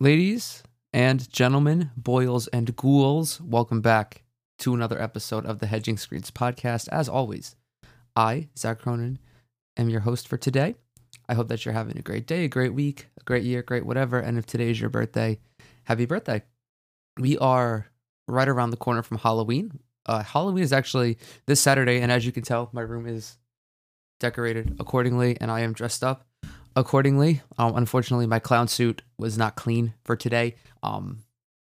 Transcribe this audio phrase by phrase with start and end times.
[0.00, 4.22] Ladies and gentlemen, boils and ghouls, welcome back
[4.60, 6.88] to another episode of the Hedging Screens podcast.
[6.92, 7.56] As always,
[8.14, 9.18] I, Zach Cronin,
[9.76, 10.76] am your host for today.
[11.28, 13.84] I hope that you're having a great day, a great week, a great year, great
[13.84, 14.20] whatever.
[14.20, 15.40] And if today is your birthday,
[15.82, 16.44] happy birthday.
[17.18, 17.88] We are
[18.28, 19.80] right around the corner from Halloween.
[20.06, 21.18] Uh, Halloween is actually
[21.48, 23.36] this Saturday, and as you can tell, my room is
[24.20, 26.27] decorated accordingly, and I am dressed up
[26.78, 27.42] accordingly.
[27.58, 30.54] Um, unfortunately, my clown suit was not clean for today.
[30.82, 31.24] Um,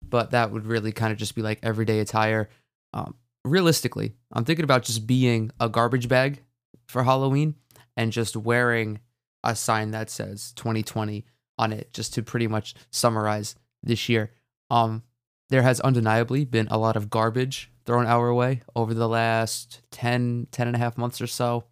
[0.08, 2.50] but that would really kind of just be like everyday attire.
[2.94, 6.42] Um, realistically, I'm thinking about just being a garbage bag
[6.88, 7.56] for Halloween
[7.98, 9.00] and just wearing
[9.44, 11.26] a sign that says 2020
[11.58, 14.32] on it, just to pretty much summarize this year.
[14.70, 15.04] Um,
[15.50, 20.48] there has undeniably been a lot of garbage thrown our way over the last 10,
[20.52, 21.66] 10 and a half months or so.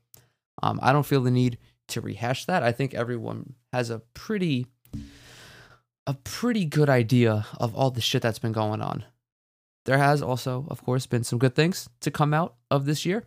[0.61, 1.57] Um, I don't feel the need
[1.89, 2.63] to rehash that.
[2.63, 4.67] I think everyone has a pretty
[6.07, 9.03] a pretty good idea of all the shit that's been going on.
[9.85, 13.25] There has also, of course, been some good things to come out of this year.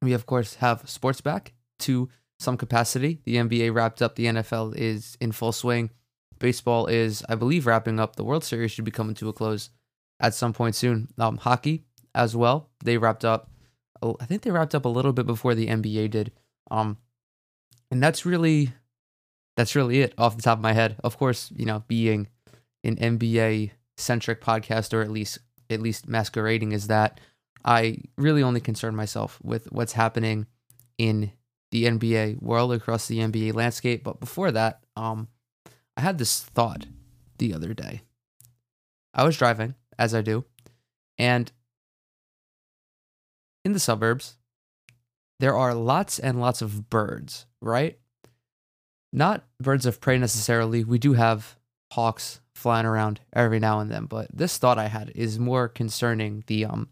[0.00, 2.08] We of course have sports back to
[2.40, 3.20] some capacity.
[3.24, 5.90] The NBA wrapped up, the NFL is in full swing.
[6.38, 8.16] Baseball is, I believe, wrapping up.
[8.16, 9.70] The World Series should be coming to a close
[10.18, 11.08] at some point soon.
[11.18, 12.68] Um, hockey as well.
[12.84, 13.48] They wrapped up.
[14.02, 16.32] I think they wrapped up a little bit before the NBA did.
[16.68, 16.98] Um,
[17.92, 18.72] and that's really
[19.54, 20.96] that's really it off the top of my head.
[21.04, 22.26] Of course, you know, being
[22.82, 27.20] an NBA centric podcast or at least at least masquerading as that,
[27.64, 30.46] I really only concern myself with what's happening
[30.96, 31.32] in
[31.70, 34.02] the NBA world across the NBA landscape.
[34.02, 35.28] But before that, um,
[35.94, 36.86] I had this thought
[37.36, 38.00] the other day.
[39.12, 40.46] I was driving, as I do,
[41.18, 41.52] and
[43.66, 44.38] in the suburbs,
[45.42, 47.98] there are lots and lots of birds, right?
[49.12, 50.84] Not birds of prey necessarily.
[50.84, 51.58] We do have
[51.92, 56.44] hawks flying around every now and then, but this thought I had is more concerning
[56.46, 56.90] the um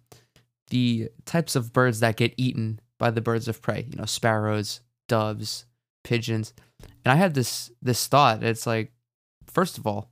[0.71, 4.81] the types of birds that get eaten by the birds of prey, you know, sparrows,
[5.09, 5.65] doves,
[6.03, 6.53] pigeons.
[7.05, 8.91] And I had this this thought, it's like
[9.47, 10.11] first of all,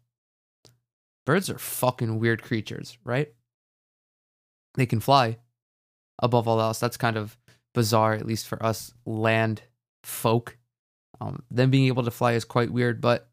[1.26, 3.32] birds are fucking weird creatures, right?
[4.74, 5.38] They can fly
[6.20, 6.78] above all else.
[6.78, 7.36] That's kind of
[7.78, 9.62] bizarre, at least for us land
[10.02, 10.58] folk.
[11.20, 13.28] Um, them being able to fly is quite weird, but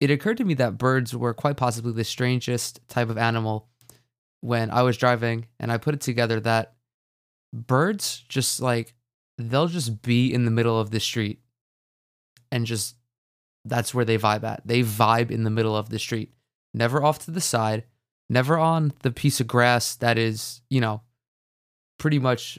[0.00, 3.68] it occurred to me that birds were quite possibly the strangest type of animal
[4.40, 6.74] when I was driving, and I put it together that
[7.52, 8.94] birds just like
[9.38, 11.40] they'll just be in the middle of the street
[12.50, 12.96] and just
[13.64, 14.62] that's where they vibe at.
[14.64, 16.32] They vibe in the middle of the street,
[16.74, 17.84] never off to the side,
[18.28, 21.02] never on the piece of grass that is, you know,
[21.98, 22.58] pretty much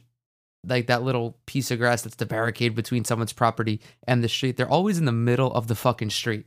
[0.67, 4.57] like that little piece of grass that's the barricade between someone's property and the street.
[4.57, 6.45] They're always in the middle of the fucking street.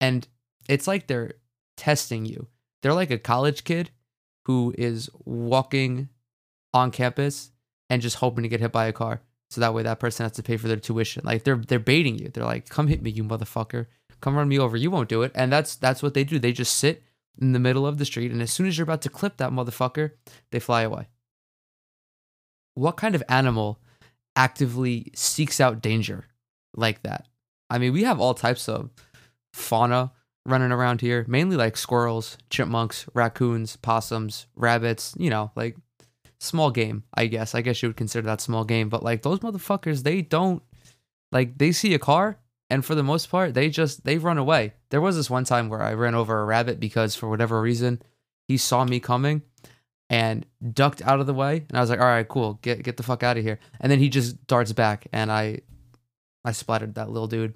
[0.00, 0.26] And
[0.68, 1.34] it's like they're
[1.76, 2.48] testing you.
[2.82, 3.90] They're like a college kid
[4.46, 6.08] who is walking
[6.74, 7.50] on campus
[7.88, 9.22] and just hoping to get hit by a car.
[9.50, 11.22] So that way that person has to pay for their tuition.
[11.24, 12.28] Like they're they're baiting you.
[12.28, 13.86] They're like, "Come hit me, you motherfucker.
[14.20, 14.76] Come run me over.
[14.76, 16.40] You won't do it." And that's that's what they do.
[16.40, 17.04] They just sit
[17.40, 19.50] in the middle of the street and as soon as you're about to clip that
[19.50, 20.12] motherfucker,
[20.50, 21.08] they fly away
[22.76, 23.80] what kind of animal
[24.36, 26.24] actively seeks out danger
[26.74, 27.26] like that?
[27.68, 28.90] I mean, we have all types of
[29.52, 30.12] fauna
[30.44, 35.76] running around here, mainly like squirrels, chipmunks, raccoons, possums, rabbits, you know, like
[36.38, 37.54] small game, I guess.
[37.54, 40.62] I guess you would consider that small game, but like those motherfuckers, they don't
[41.32, 42.38] like they see a car
[42.68, 44.74] and for the most part, they just they run away.
[44.90, 48.02] There was this one time where I ran over a rabbit because for whatever reason,
[48.48, 49.42] he saw me coming
[50.08, 52.54] and ducked out of the way and I was like, "All right, cool.
[52.62, 55.60] Get get the fuck out of here." And then he just darts back and I
[56.44, 57.54] I splattered that little dude.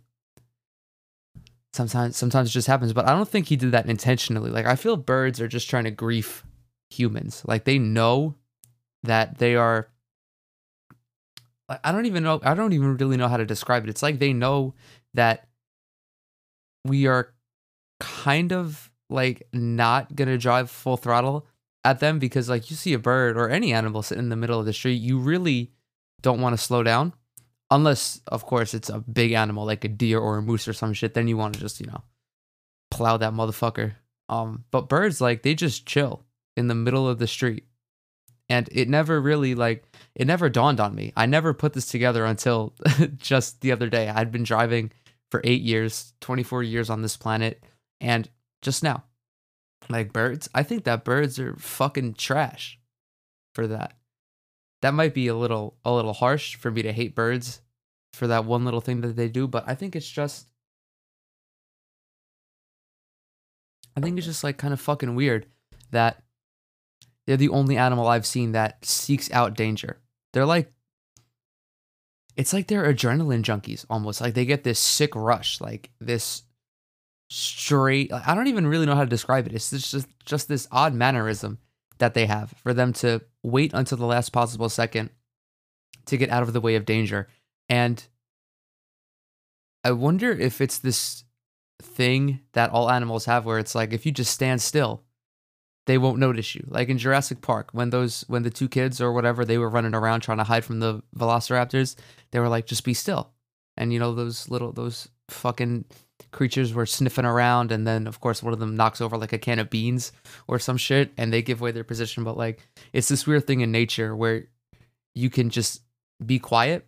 [1.72, 4.50] Sometimes sometimes it just happens, but I don't think he did that intentionally.
[4.50, 6.44] Like I feel birds are just trying to grief
[6.90, 7.42] humans.
[7.46, 8.34] Like they know
[9.04, 9.88] that they are
[11.84, 13.90] I don't even know I don't even really know how to describe it.
[13.90, 14.74] It's like they know
[15.14, 15.46] that
[16.84, 17.32] we are
[18.00, 21.46] kind of like not to drive full throttle
[21.84, 24.60] at them because like you see a bird or any animal sitting in the middle
[24.60, 25.72] of the street, you really
[26.22, 27.14] don't want to slow down.
[27.70, 30.92] Unless, of course, it's a big animal like a deer or a moose or some
[30.92, 32.02] shit, then you want to just, you know,
[32.90, 33.92] plow that motherfucker.
[34.28, 36.24] Um, but birds, like, they just chill
[36.56, 37.64] in the middle of the street.
[38.48, 39.84] And it never really, like,
[40.16, 41.12] it never dawned on me.
[41.16, 42.74] I never put this together until
[43.16, 44.08] just the other day.
[44.08, 44.90] I'd been driving
[45.30, 47.62] for eight years, 24 years on this planet.
[48.00, 48.28] And
[48.62, 49.04] just now,
[49.90, 52.78] like birds, I think that birds are fucking trash
[53.54, 53.94] for that.
[54.82, 57.60] That might be a little a little harsh for me to hate birds
[58.12, 60.48] for that one little thing that they do, but I think it's just
[63.96, 65.46] I think it's just like kind of fucking weird
[65.90, 66.22] that
[67.26, 70.00] they're the only animal I've seen that seeks out danger.
[70.32, 70.72] They're like
[72.36, 74.20] it's like they're adrenaline junkies almost.
[74.20, 76.44] Like they get this sick rush, like this
[77.30, 79.52] straight I don't even really know how to describe it.
[79.52, 81.58] It's just just this odd mannerism
[81.98, 85.10] that they have for them to wait until the last possible second
[86.06, 87.28] to get out of the way of danger.
[87.68, 88.04] And
[89.84, 91.24] I wonder if it's this
[91.80, 95.04] thing that all animals have where it's like if you just stand still,
[95.86, 96.64] they won't notice you.
[96.68, 99.94] Like in Jurassic Park, when those when the two kids or whatever they were running
[99.94, 101.94] around trying to hide from the velociraptors,
[102.32, 103.30] they were like, just be still.
[103.76, 105.84] And you know, those little those fucking
[106.30, 109.38] creatures were sniffing around and then of course one of them knocks over like a
[109.38, 110.12] can of beans
[110.46, 112.24] or some shit and they give away their position.
[112.24, 114.44] But like it's this weird thing in nature where
[115.14, 115.82] you can just
[116.24, 116.86] be quiet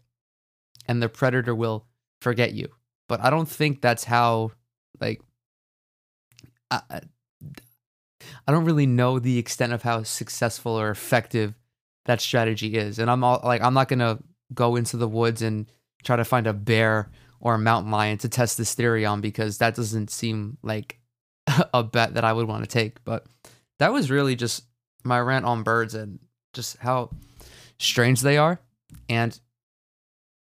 [0.87, 1.87] and the predator will
[2.21, 2.69] forget you.
[3.09, 4.53] But I don't think that's how
[5.00, 5.21] like
[6.71, 7.00] I,
[8.47, 11.55] I don't really know the extent of how successful or effective
[12.05, 12.99] that strategy is.
[12.99, 14.19] And I'm all like I'm not to
[14.55, 15.71] go into the woods and
[16.03, 17.11] try to find a bear
[17.43, 20.99] or a mountain lion to test this theory on because that doesn't seem like
[21.75, 23.05] a bet that I would want to take.
[23.05, 23.27] But
[23.79, 24.65] that was really just
[25.05, 26.21] my rant on birds and
[26.55, 27.11] just how
[27.79, 28.61] strange they are.
[29.09, 29.39] And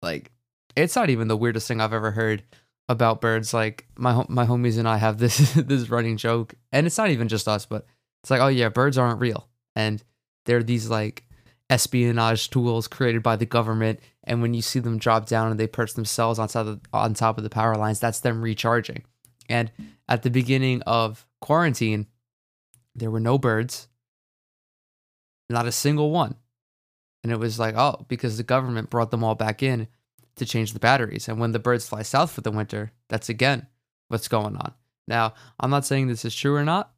[0.01, 0.31] like,
[0.75, 2.43] it's not even the weirdest thing I've ever heard
[2.87, 3.53] about birds.
[3.53, 7.27] Like my my homies and I have this this running joke, and it's not even
[7.27, 7.85] just us, but
[8.23, 10.03] it's like, oh yeah, birds aren't real, and
[10.45, 11.23] they're these like
[11.69, 13.99] espionage tools created by the government.
[14.23, 17.13] And when you see them drop down and they perch themselves on top of on
[17.13, 19.03] top of the power lines, that's them recharging.
[19.49, 19.71] And
[20.07, 22.07] at the beginning of quarantine,
[22.95, 23.87] there were no birds,
[25.49, 26.35] not a single one.
[27.23, 29.87] And it was like, oh, because the government brought them all back in
[30.35, 31.27] to change the batteries.
[31.27, 33.67] And when the birds fly south for the winter, that's again
[34.07, 34.73] what's going on.
[35.07, 36.91] Now, I'm not saying this is true or not.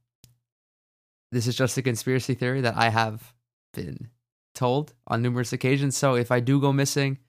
[1.31, 3.33] This is just a conspiracy theory that I have
[3.73, 4.09] been
[4.57, 5.95] told on numerous occasions.
[5.95, 7.19] So if I do go missing,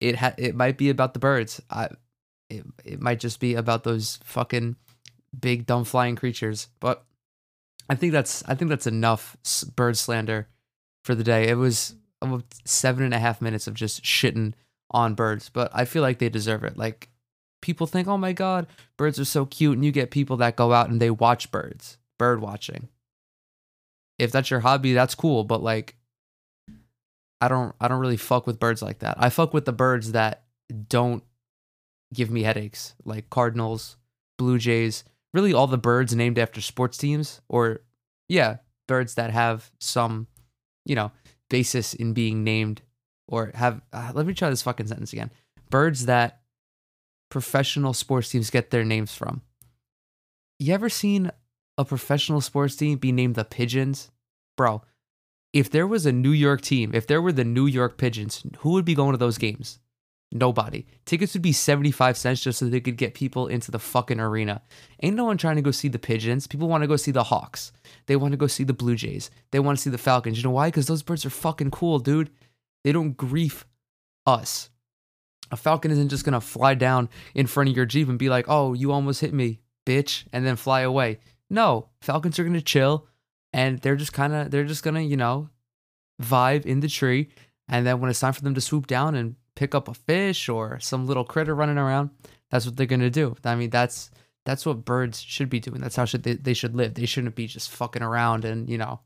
[0.00, 1.62] it ha- it might be about the birds.
[1.70, 1.88] I
[2.50, 4.76] it, it might just be about those fucking
[5.38, 6.68] big dumb flying creatures.
[6.80, 7.04] But
[7.88, 9.36] I think that's I think that's enough
[9.74, 10.48] bird slander
[11.04, 11.48] for the day.
[11.48, 11.94] It was
[12.64, 14.54] seven and a half minutes of just shitting
[14.90, 16.76] on birds, but I feel like they deserve it.
[16.76, 17.08] Like
[17.62, 20.72] people think, oh my god, birds are so cute, and you get people that go
[20.72, 22.88] out and they watch birds, bird watching.
[24.18, 25.96] If that's your hobby, that's cool, but like
[27.40, 29.16] I don't I don't really fuck with birds like that.
[29.18, 30.44] I fuck with the birds that
[30.88, 31.22] don't
[32.14, 33.96] give me headaches, like cardinals,
[34.38, 35.04] blue jays,
[35.34, 37.80] really all the birds named after sports teams or
[38.28, 38.56] yeah,
[38.88, 40.26] birds that have some,
[40.84, 41.12] you know,
[41.50, 42.82] basis in being named
[43.28, 45.30] or have uh, let me try this fucking sentence again.
[45.70, 46.40] Birds that
[47.30, 49.42] professional sports teams get their names from.
[50.58, 51.30] You ever seen
[51.76, 54.10] a professional sports team be named the Pigeons?
[54.56, 54.82] Bro,
[55.52, 58.72] if there was a New York team, if there were the New York Pigeons, who
[58.72, 59.78] would be going to those games?
[60.32, 60.86] Nobody.
[61.04, 64.60] Tickets would be 75 cents just so they could get people into the fucking arena.
[65.02, 66.46] Ain't no one trying to go see the Pigeons.
[66.46, 67.72] People want to go see the Hawks.
[68.06, 69.30] They want to go see the Blue Jays.
[69.52, 70.36] They want to see the Falcons.
[70.36, 70.68] You know why?
[70.68, 72.30] Because those birds are fucking cool, dude.
[72.82, 73.66] They don't grief
[74.26, 74.70] us.
[75.50, 78.46] A falcon isn't just gonna fly down in front of your Jeep and be like,
[78.48, 81.20] oh, you almost hit me, bitch, and then fly away.
[81.48, 83.06] No, falcons are gonna chill
[83.56, 85.48] and they're just kind of, they're just gonna, you know,
[86.22, 87.30] vibe in the tree.
[87.68, 90.50] And then when it's time for them to swoop down and pick up a fish
[90.50, 92.10] or some little critter running around,
[92.50, 93.34] that's what they're gonna do.
[93.44, 94.10] I mean, that's
[94.44, 95.80] that's what birds should be doing.
[95.80, 96.94] That's how should they, they should live.
[96.94, 99.00] They shouldn't be just fucking around and you know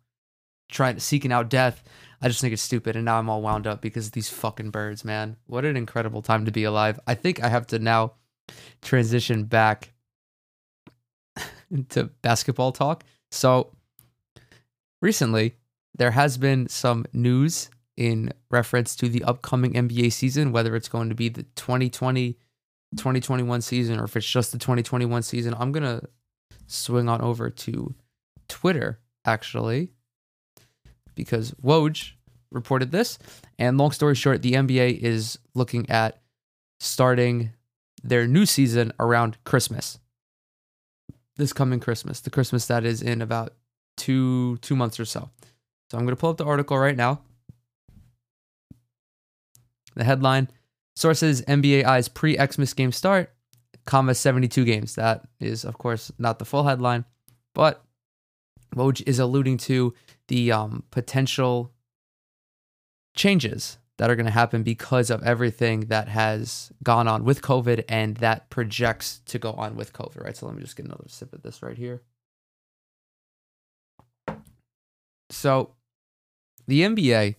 [0.68, 1.84] trying seeking out death.
[2.20, 4.70] I just think it's stupid, and now I'm all wound up because of these fucking
[4.70, 5.36] birds, man.
[5.46, 6.98] What an incredible time to be alive.
[7.06, 8.14] I think I have to now
[8.82, 9.92] transition back
[11.70, 13.04] into basketball talk.
[13.30, 13.70] So
[15.00, 15.56] recently,
[15.96, 21.08] there has been some news in reference to the upcoming NBA season, whether it's going
[21.08, 22.38] to be the 2020
[22.96, 25.54] 2021 season or if it's just the 2021 season.
[25.56, 26.08] I'm going to
[26.66, 27.94] swing on over to
[28.48, 29.92] Twitter actually
[31.14, 32.12] because Woj
[32.50, 33.18] reported this.
[33.58, 36.20] And long story short, the NBA is looking at
[36.80, 37.52] starting
[38.02, 39.98] their new season around Christmas.
[41.36, 43.54] This coming Christmas, the Christmas that is in about
[44.00, 45.28] two two months or so.
[45.90, 47.20] So I'm going to pull up the article right now.
[49.94, 50.48] The headline:
[50.96, 53.32] Sources NBA eyes pre Xmas game start,
[53.84, 54.94] comma 72 games.
[54.94, 57.04] That is, of course, not the full headline,
[57.54, 57.84] but
[58.74, 59.94] Woj is alluding to
[60.28, 61.72] the um, potential
[63.14, 67.84] changes that are going to happen because of everything that has gone on with COVID
[67.88, 70.36] and that projects to go on with COVID, right?
[70.36, 72.00] So let me just get another sip of this right here.
[75.30, 75.74] So
[76.66, 77.36] the NBA,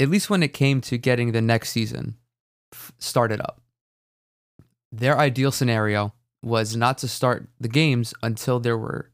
[0.00, 2.16] at least when it came to getting the next season
[2.98, 3.60] started up,
[4.92, 9.10] their ideal scenario was not to start the games until there were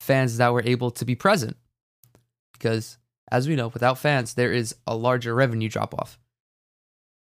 [0.00, 1.56] fans that were able to be present.
[2.52, 2.98] Because,
[3.30, 6.18] as we know, without fans, there is a larger revenue drop off.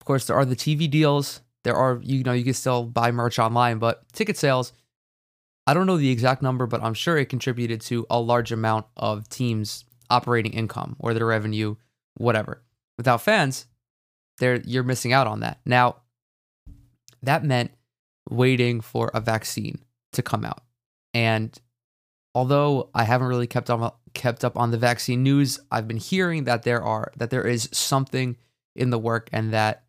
[0.02, 1.42] Of course, there are the TV deals.
[1.64, 4.74] There are, you know, you can still buy merch online, but ticket sales,
[5.70, 8.88] I don't know the exact number, but I'm sure it contributed to a large amount
[8.98, 11.76] of teams' operating income or their revenue,
[12.16, 12.64] whatever.
[12.98, 13.68] Without fans,
[14.40, 15.60] there you're missing out on that.
[15.68, 15.98] Now,
[17.22, 17.70] that meant
[18.32, 19.84] waiting for a vaccine
[20.14, 20.64] to come out.
[21.14, 21.56] And
[22.34, 26.46] although I haven't really kept on kept up on the vaccine news, I've been hearing
[26.46, 28.38] that there are that there is something
[28.76, 29.84] in the work and that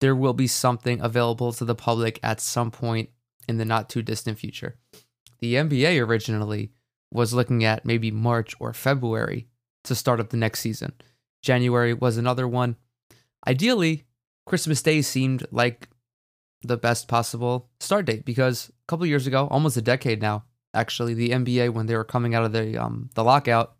[0.00, 3.10] there will be something available to the public at some point
[3.48, 4.76] in the not too distant future.
[5.40, 6.72] The NBA originally
[7.12, 9.48] was looking at maybe March or February
[9.84, 10.92] to start up the next season.
[11.42, 12.76] January was another one.
[13.46, 14.04] Ideally,
[14.46, 15.88] Christmas Day seemed like
[16.62, 21.14] the best possible start date because a couple years ago, almost a decade now, actually,
[21.14, 23.76] the NBA when they were coming out of the um the lockout,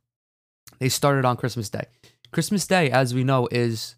[0.79, 1.87] they started on Christmas Day.
[2.31, 3.97] Christmas Day, as we know, is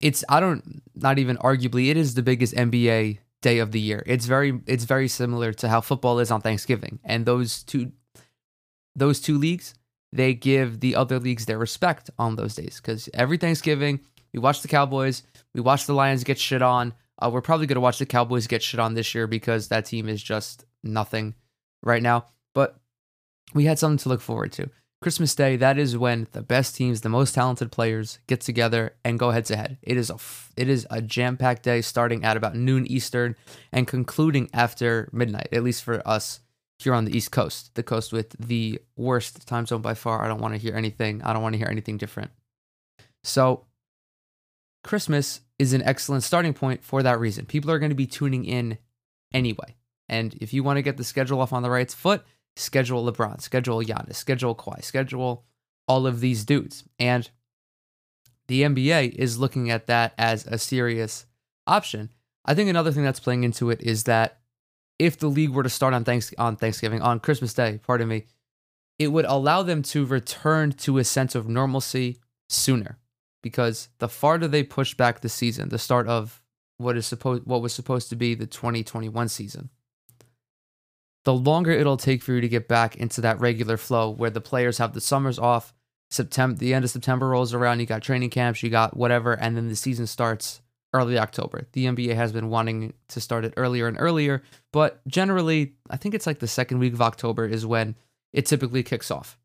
[0.00, 4.02] it's I don't not even arguably it is the biggest NBA day of the year.
[4.06, 6.98] It's very it's very similar to how football is on Thanksgiving.
[7.04, 7.92] And those two
[8.96, 9.74] those two leagues,
[10.12, 14.00] they give the other leagues their respect on those days cuz every Thanksgiving
[14.32, 15.22] we watch the Cowboys,
[15.54, 16.94] we watch the Lions get shit on.
[17.20, 19.86] Uh, we're probably going to watch the Cowboys get shit on this year because that
[19.86, 21.34] team is just nothing
[21.82, 22.26] right now.
[22.54, 22.78] But
[23.54, 24.70] we had something to look forward to.
[25.00, 29.18] Christmas Day, that is when the best teams, the most talented players get together and
[29.18, 29.78] go head to head.
[29.82, 30.16] It is a
[30.56, 33.36] it is a jam-packed day starting at about noon Eastern
[33.70, 36.40] and concluding after midnight, at least for us
[36.80, 40.24] here on the East Coast, the coast with the worst time zone by far.
[40.24, 41.22] I don't want to hear anything.
[41.22, 42.32] I don't want to hear anything different.
[43.22, 43.66] So,
[44.82, 47.46] Christmas is an excellent starting point for that reason.
[47.46, 48.78] People are going to be tuning in
[49.32, 49.76] anyway.
[50.08, 52.24] And if you want to get the schedule off on the right foot,
[52.58, 55.44] schedule LeBron, schedule Giannis, schedule Kawhi, schedule
[55.86, 56.84] all of these dudes.
[56.98, 57.28] And
[58.46, 61.26] the NBA is looking at that as a serious
[61.66, 62.10] option.
[62.44, 64.40] I think another thing that's playing into it is that
[64.98, 68.24] if the league were to start on thanks on Thanksgiving on Christmas Day, pardon me,
[68.98, 72.98] it would allow them to return to a sense of normalcy sooner
[73.42, 76.42] because the farther they push back the season, the start of
[76.78, 79.70] what is supposed what was supposed to be the 2021 season,
[81.28, 84.40] the longer it'll take for you to get back into that regular flow where the
[84.40, 85.74] players have the summers off,
[86.10, 89.54] September the end of September rolls around, you got training camps, you got whatever, and
[89.54, 90.62] then the season starts
[90.94, 91.66] early October.
[91.72, 94.42] The NBA has been wanting to start it earlier and earlier,
[94.72, 97.94] but generally, I think it's like the second week of October is when
[98.32, 99.38] it typically kicks off.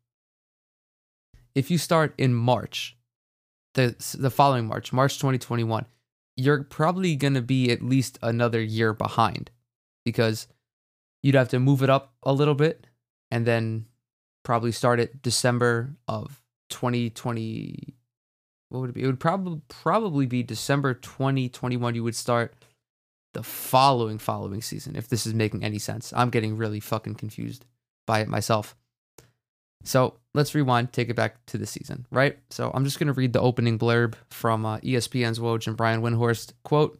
[1.54, 2.96] If you start in March,
[3.74, 5.84] the the following March, March 2021,
[6.34, 9.50] you're probably going to be at least another year behind
[10.02, 10.48] because
[11.24, 12.86] you'd have to move it up a little bit
[13.30, 13.86] and then
[14.42, 17.94] probably start it December of 2020
[18.68, 19.04] what would it be?
[19.04, 22.54] It would probably probably be December 2021 you would start
[23.32, 26.12] the following following season if this is making any sense.
[26.14, 27.64] I'm getting really fucking confused
[28.06, 28.76] by it myself.
[29.84, 32.38] So, let's rewind, take it back to the season, right?
[32.50, 36.00] So, I'm just going to read the opening blurb from uh, ESPN's Woj and Brian
[36.00, 36.54] Windhorst.
[36.64, 36.98] Quote,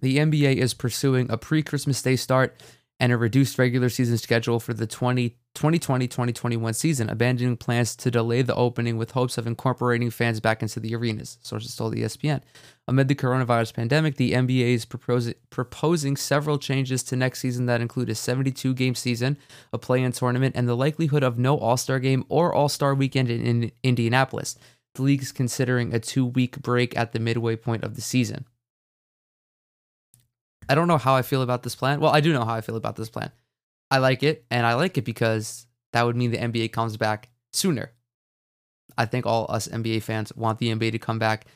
[0.00, 2.56] the NBA is pursuing a pre Christmas Day start
[3.00, 8.10] and a reduced regular season schedule for the 20, 2020 2021 season, abandoning plans to
[8.10, 12.42] delay the opening with hopes of incorporating fans back into the arenas, sources told ESPN.
[12.86, 17.80] Amid the coronavirus pandemic, the NBA is proposing, proposing several changes to next season that
[17.80, 19.38] include a 72 game season,
[19.72, 22.94] a play in tournament, and the likelihood of no All Star game or All Star
[22.94, 24.56] weekend in, in Indianapolis.
[24.94, 28.44] The league is considering a two week break at the midway point of the season.
[30.68, 32.00] I don't know how I feel about this plan.
[32.00, 33.32] Well, I do know how I feel about this plan.
[33.90, 37.30] I like it, and I like it because that would mean the NBA comes back
[37.52, 37.92] sooner.
[38.96, 41.46] I think all us NBA fans want the NBA to come back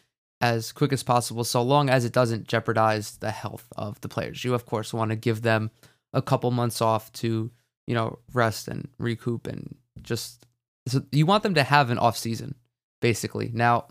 [0.41, 4.45] as quick as possible, so long as it doesn't jeopardize the health of the players.
[4.45, 5.71] You, of course, want to give them
[6.13, 7.51] a couple months off to,
[7.87, 10.47] you know, rest and recoup and just
[10.87, 12.57] so you want them to have an off season,
[13.01, 13.51] basically.
[13.55, 13.89] Now,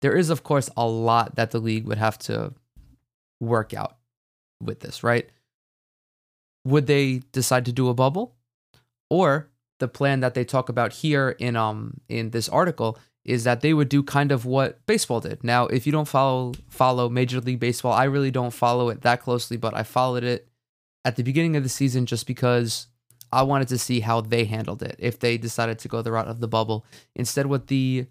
[0.00, 2.52] there is, of course, a lot that the league would have to
[3.42, 3.96] work out
[4.62, 5.28] with this, right?
[6.64, 8.36] Would they decide to do a bubble?
[9.10, 13.60] Or the plan that they talk about here in um in this article is that
[13.60, 15.44] they would do kind of what baseball did.
[15.44, 19.20] Now, if you don't follow follow Major League Baseball, I really don't follow it that
[19.20, 20.48] closely, but I followed it
[21.04, 22.86] at the beginning of the season just because
[23.32, 26.28] I wanted to see how they handled it if they decided to go the route
[26.28, 26.84] of the bubble.
[27.14, 28.06] Instead, what the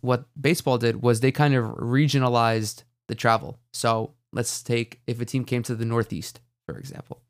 [0.00, 3.58] what baseball did was they kind of regionalized the travel.
[3.72, 7.22] So let's take if a team came to the Northeast, for example,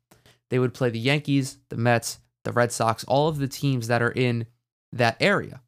[0.49, 4.01] they would play the Yankees, the Mets, the Red Sox, all of the teams that
[4.01, 4.47] are in
[4.91, 5.61] that area.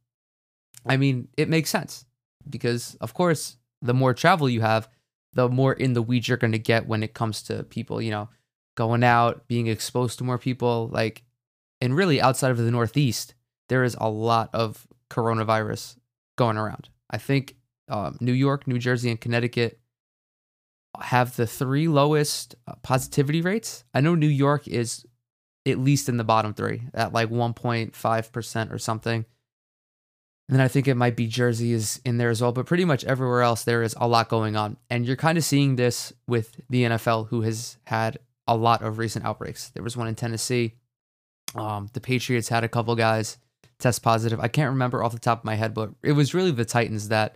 [0.86, 2.06] I mean, it makes sense
[2.50, 4.90] because, of course, the more travel you have,
[5.34, 8.12] the more in the weeds you're going to get when it comes to people, you
[8.12, 8.30] know,
[8.76, 10.90] going out, being exposed to more people.
[10.92, 11.24] Like,
[11.82, 13.34] and really outside of the Northeast,
[13.70, 15.98] there is a lot of coronavirus
[16.38, 16.90] going around.
[17.10, 17.56] I think
[17.90, 19.80] um, New York, New Jersey, and Connecticut
[21.02, 23.84] have the three lowest uh, positivity rates.
[23.94, 25.06] I know New York is
[25.66, 29.26] at least in the bottom three at like 1.5% or something.
[30.50, 32.86] And then I think it might be Jersey is in there as well, but pretty
[32.86, 34.78] much everywhere else there is a lot going on.
[34.90, 38.98] And you're kind of seeing this with the NFL, who has had a lot of
[38.98, 39.70] recent outbreaks.
[39.70, 40.76] There was one in Tennessee.
[41.54, 43.38] Um, the Patriots had a couple guys
[43.80, 44.40] test positive.
[44.40, 47.10] I can't remember off the top of my head, but it was really the Titans
[47.10, 47.36] that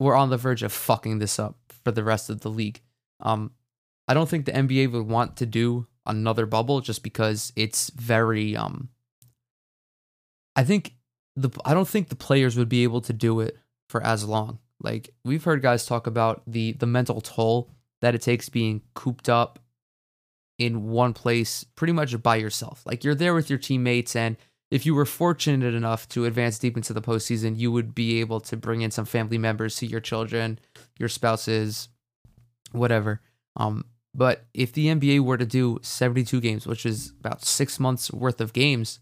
[0.00, 2.80] were on the verge of fucking this up for the rest of the league.
[3.20, 3.52] Um,
[4.08, 8.56] I don't think the NBA would want to do another bubble just because it's very
[8.56, 8.88] um
[10.56, 10.94] I think
[11.36, 13.56] the I don't think the players would be able to do it
[13.88, 14.58] for as long.
[14.82, 19.28] Like we've heard guys talk about the the mental toll that it takes being cooped
[19.28, 19.58] up
[20.58, 22.82] in one place pretty much by yourself.
[22.84, 24.36] Like you're there with your teammates and
[24.70, 28.40] if you were fortunate enough to advance deep into the postseason, you would be able
[28.40, 30.58] to bring in some family members, see your children,
[30.98, 31.88] your spouses,
[32.72, 33.20] whatever.
[33.56, 33.84] Um,
[34.14, 38.40] but if the NBA were to do 72 games, which is about six months worth
[38.40, 39.00] of games,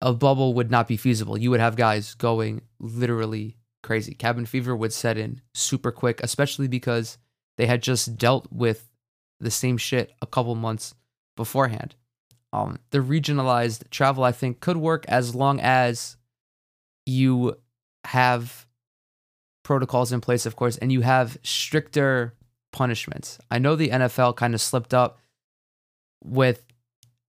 [0.00, 1.38] a bubble would not be feasible.
[1.38, 4.14] You would have guys going literally crazy.
[4.14, 7.18] Cabin fever would set in super quick, especially because
[7.56, 8.90] they had just dealt with
[9.40, 10.94] the same shit a couple months
[11.36, 11.94] beforehand.
[12.52, 16.16] Um, the regionalized travel, I think, could work as long as
[17.06, 17.56] you
[18.04, 18.66] have
[19.62, 22.34] protocols in place, of course, and you have stricter
[22.72, 23.38] punishments.
[23.50, 25.18] I know the NFL kind of slipped up
[26.22, 26.64] with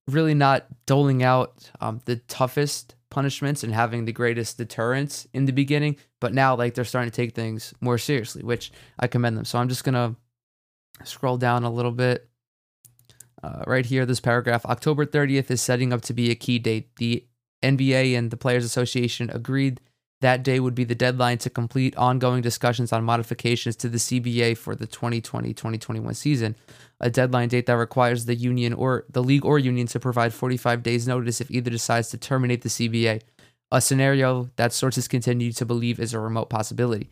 [0.07, 5.53] really not doling out um, the toughest punishments and having the greatest deterrence in the
[5.53, 9.45] beginning, but now like they're starting to take things more seriously, which I commend them.
[9.45, 10.15] So I'm just gonna
[11.03, 12.27] scroll down a little bit.
[13.43, 16.95] Uh, right here, this paragraph October 30th is setting up to be a key date.
[16.95, 17.25] The
[17.61, 19.81] NBA and the Players Association agreed
[20.21, 24.57] that day would be the deadline to complete ongoing discussions on modifications to the CBA
[24.57, 26.55] for the 2020 2021 season,
[27.01, 30.81] a deadline date that requires the union or the league or union to provide 45
[30.81, 33.21] days' notice if either decides to terminate the CBA,
[33.73, 37.09] a scenario that sources continue to believe is a remote possibility.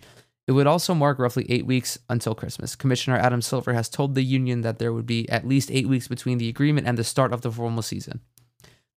[0.48, 2.76] It would also mark roughly eight weeks until Christmas.
[2.76, 6.08] Commissioner Adam Silver has told the union that there would be at least eight weeks
[6.08, 8.22] between the agreement and the start of the formal season.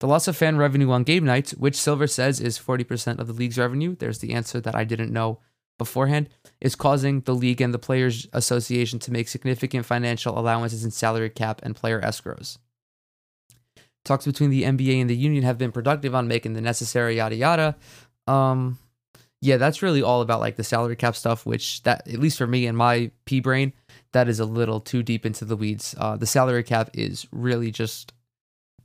[0.00, 3.32] The loss of fan revenue on game nights, which Silver says is 40% of the
[3.32, 5.40] league's revenue, there's the answer that I didn't know
[5.78, 6.28] beforehand,
[6.60, 11.30] is causing the league and the Players Association to make significant financial allowances in salary
[11.30, 12.58] cap and player escrows.
[14.04, 17.36] Talks between the NBA and the union have been productive on making the necessary yada
[17.36, 17.76] yada.
[18.26, 18.78] Um,
[19.42, 22.46] yeah, that's really all about like the salary cap stuff, which that at least for
[22.46, 23.72] me and my P brain,
[24.12, 25.96] that is a little too deep into the weeds.
[25.98, 28.12] Uh, the salary cap is really just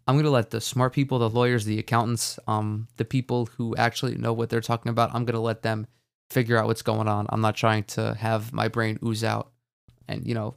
[0.07, 4.15] I'm to let the smart people, the lawyers, the accountants, um, the people who actually
[4.15, 5.85] know what they're talking about, I'm to let them
[6.31, 7.27] figure out what's going on.
[7.29, 9.51] I'm not trying to have my brain ooze out
[10.07, 10.55] and, you know,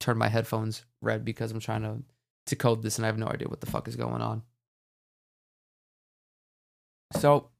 [0.00, 2.02] turn my headphones red because I'm trying to,
[2.46, 4.42] to code this and I have no idea what the fuck is going on.
[7.20, 7.50] So,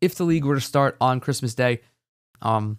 [0.00, 1.80] if the league were to start on Christmas Day,
[2.42, 2.78] um,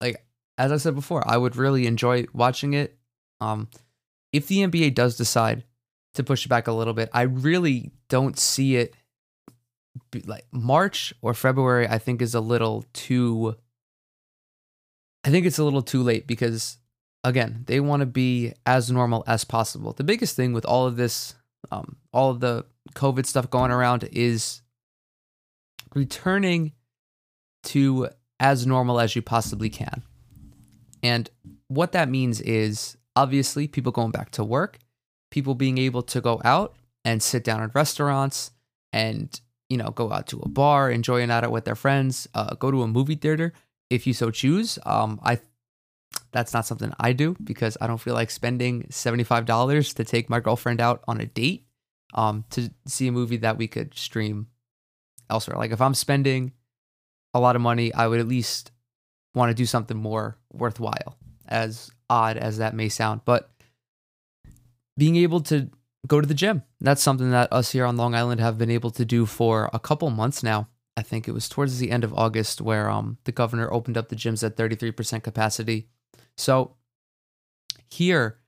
[0.00, 0.24] like
[0.58, 2.96] as I said before, I would really enjoy watching it.
[3.40, 3.68] Um,
[4.32, 5.64] if the NBA does decide
[6.14, 8.94] to push it back a little bit, I really don't see it
[10.24, 11.88] like March or February.
[11.88, 13.56] I think is a little too.
[15.24, 16.78] I think it's a little too late because
[17.24, 19.92] again, they want to be as normal as possible.
[19.92, 21.34] The biggest thing with all of this,
[21.70, 22.64] um, all of the
[22.94, 24.62] COVID stuff going around is
[25.96, 26.72] returning
[27.64, 30.02] to as normal as you possibly can.
[31.02, 31.28] And
[31.68, 34.78] what that means is obviously people going back to work,
[35.30, 38.50] people being able to go out and sit down at restaurants
[38.92, 42.28] and you know go out to a bar, enjoy a night out with their friends,
[42.34, 43.52] uh, go to a movie theater
[43.90, 44.78] if you so choose.
[44.84, 45.40] Um, I
[46.32, 50.04] that's not something I do because I don't feel like spending seventy five dollars to
[50.04, 51.66] take my girlfriend out on a date
[52.14, 54.48] um, to see a movie that we could stream
[55.30, 55.58] elsewhere.
[55.58, 56.52] Like if I'm spending
[57.34, 58.72] a lot of money, I would at least
[59.34, 63.50] want to do something more worthwhile as odd as that may sound, but
[64.96, 65.70] being able to
[66.06, 66.62] go to the gym.
[66.80, 69.78] That's something that us here on Long Island have been able to do for a
[69.78, 70.68] couple months now.
[70.96, 74.08] I think it was towards the end of August where um, the governor opened up
[74.08, 75.88] the gyms at 33% capacity.
[76.36, 76.76] So
[77.88, 78.38] here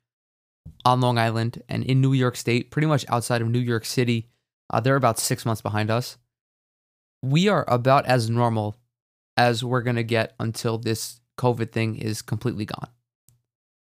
[0.84, 4.30] on Long Island and in New York State, pretty much outside of New York City,
[4.70, 6.16] uh, they're about six months behind us.
[7.22, 8.76] We are about as normal
[9.36, 12.90] as we're going to get until this COVID thing is completely gone.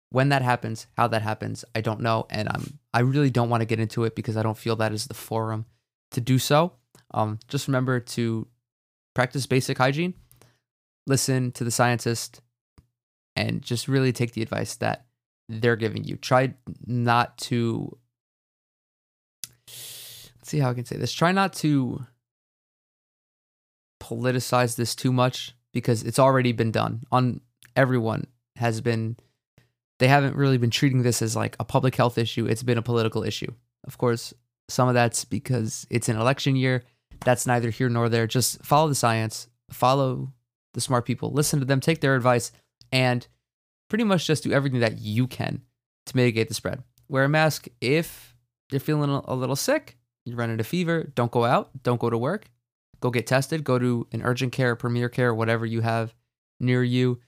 [0.09, 3.61] When that happens, how that happens, I don't know, and I'm I really don't want
[3.61, 5.65] to get into it because I don't feel that is the forum
[6.11, 6.73] to do so.
[7.13, 8.47] Um, just remember to
[9.13, 10.13] practice basic hygiene,
[11.05, 12.41] listen to the scientist,
[13.35, 15.05] and just really take the advice that
[15.49, 16.15] they're giving you.
[16.15, 16.53] Try
[16.85, 17.97] not to.
[19.67, 21.11] Let's see how I can say this.
[21.11, 22.05] Try not to
[24.05, 27.41] politicize this too much because it's already been done on
[27.75, 29.17] everyone has been
[29.99, 32.45] they haven't really been treating this as like a public health issue.
[32.45, 33.51] It's been a political issue.
[33.85, 34.33] Of course
[34.67, 36.83] some of that's because it's an election year.
[37.23, 38.27] That's neither here nor there.
[38.27, 39.47] Just follow the science.
[39.71, 40.33] Follow
[40.73, 41.31] the smart people.
[41.31, 41.79] Listen to them.
[41.79, 42.51] Take their advice
[42.91, 43.27] and
[43.89, 45.61] pretty much just do everything that you can
[46.07, 46.83] to mitigate the spread.
[47.07, 47.67] Wear a mask.
[47.79, 48.35] If
[48.71, 52.17] you're feeling a little sick you're running a fever don't go out don't go to
[52.17, 52.49] work
[52.99, 56.13] go get tested, go to an urgent care, premier care, whatever you have
[56.60, 57.19] near you,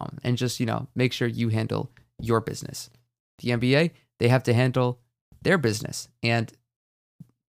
[0.00, 2.90] um, and just, you know, make sure you handle your business.
[3.40, 5.00] The NBA, they have to handle
[5.42, 6.08] their business.
[6.22, 6.52] And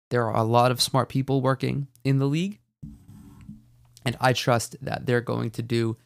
[0.10, 2.60] there are a lot of smart people working in the league.
[4.06, 5.98] And I trust that they're going to do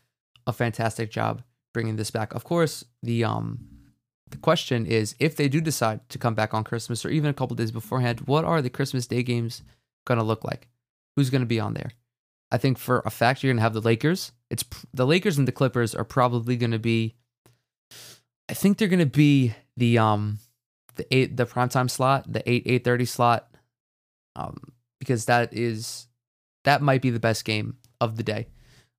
[0.45, 2.33] a fantastic job bringing this back.
[2.33, 3.59] Of course, the um
[4.29, 7.33] the question is if they do decide to come back on Christmas or even a
[7.33, 9.61] couple days beforehand, what are the Christmas Day games
[10.05, 10.67] going to look like?
[11.15, 11.91] Who's going to be on there.
[12.51, 14.31] I think for a fact you're going to have the Lakers.
[14.49, 17.15] It's the Lakers and the Clippers are probably going to be.
[18.49, 20.39] I think they're going to be the um
[20.95, 23.49] the eight the primetime slot, the eight eight thirty slot,
[24.35, 24.57] um
[24.99, 26.07] because that is
[26.63, 28.47] that might be the best game of the day.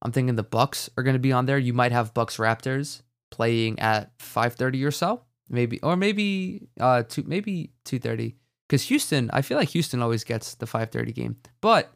[0.03, 1.59] I'm thinking the Bucks are going to be on there.
[1.59, 7.05] You might have Bucks Raptors playing at five thirty or so, maybe or maybe uh
[7.05, 8.37] two maybe two thirty
[8.69, 9.31] because Houston.
[9.33, 11.95] I feel like Houston always gets the five thirty game, but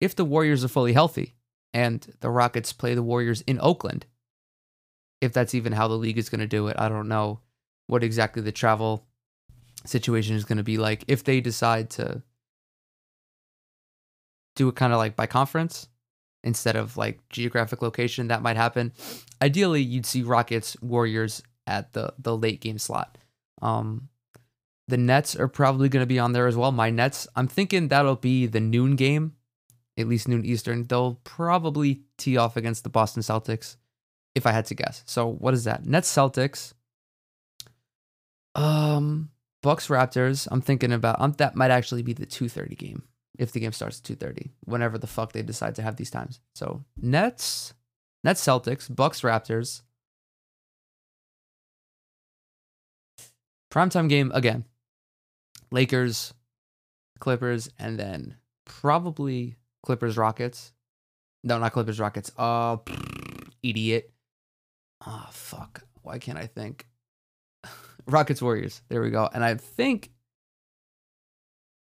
[0.00, 1.34] if the Warriors are fully healthy
[1.72, 4.06] and the Rockets play the Warriors in Oakland,
[5.20, 7.40] if that's even how the league is going to do it, I don't know
[7.86, 9.06] what exactly the travel
[9.84, 11.04] situation is going to be like.
[11.08, 12.22] If they decide to
[14.56, 15.88] do it kind of like by conference
[16.42, 18.92] instead of like geographic location, that might happen.
[19.42, 23.18] Ideally, you'd see Rockets Warriors at the the late game slot.
[23.60, 24.08] Um,
[24.88, 26.72] the Nets are probably going to be on there as well.
[26.72, 29.34] My Nets, I'm thinking that'll be the noon game
[30.00, 33.76] at least noon Eastern, they'll probably tee off against the Boston Celtics,
[34.34, 35.02] if I had to guess.
[35.06, 35.84] So what is that?
[35.86, 36.72] Nets Celtics.
[38.54, 39.30] Um,
[39.62, 40.48] Bucks Raptors.
[40.50, 41.20] I'm thinking about.
[41.20, 43.02] Um, that might actually be the 2:30 game
[43.38, 44.50] if the game starts at 2:30.
[44.64, 46.40] Whenever the fuck they decide to have these times.
[46.54, 47.74] So Nets,
[48.24, 49.82] Nets Celtics, Bucks Raptors.
[53.70, 54.64] Primetime game again.
[55.70, 56.34] Lakers,
[57.20, 60.72] Clippers, and then probably Clippers Rockets.
[61.42, 62.30] No, not Clippers Rockets.
[62.36, 62.78] Uh,
[63.62, 64.12] idiot.
[65.06, 65.82] Oh fuck.
[66.02, 66.86] Why can't I think?
[68.06, 68.82] Rockets Warriors.
[68.88, 69.28] There we go.
[69.32, 70.10] And I think,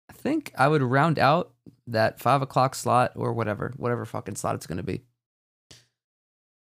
[0.09, 1.53] I think I would round out
[1.87, 5.03] that five o'clock slot or whatever, whatever fucking slot it's gonna be.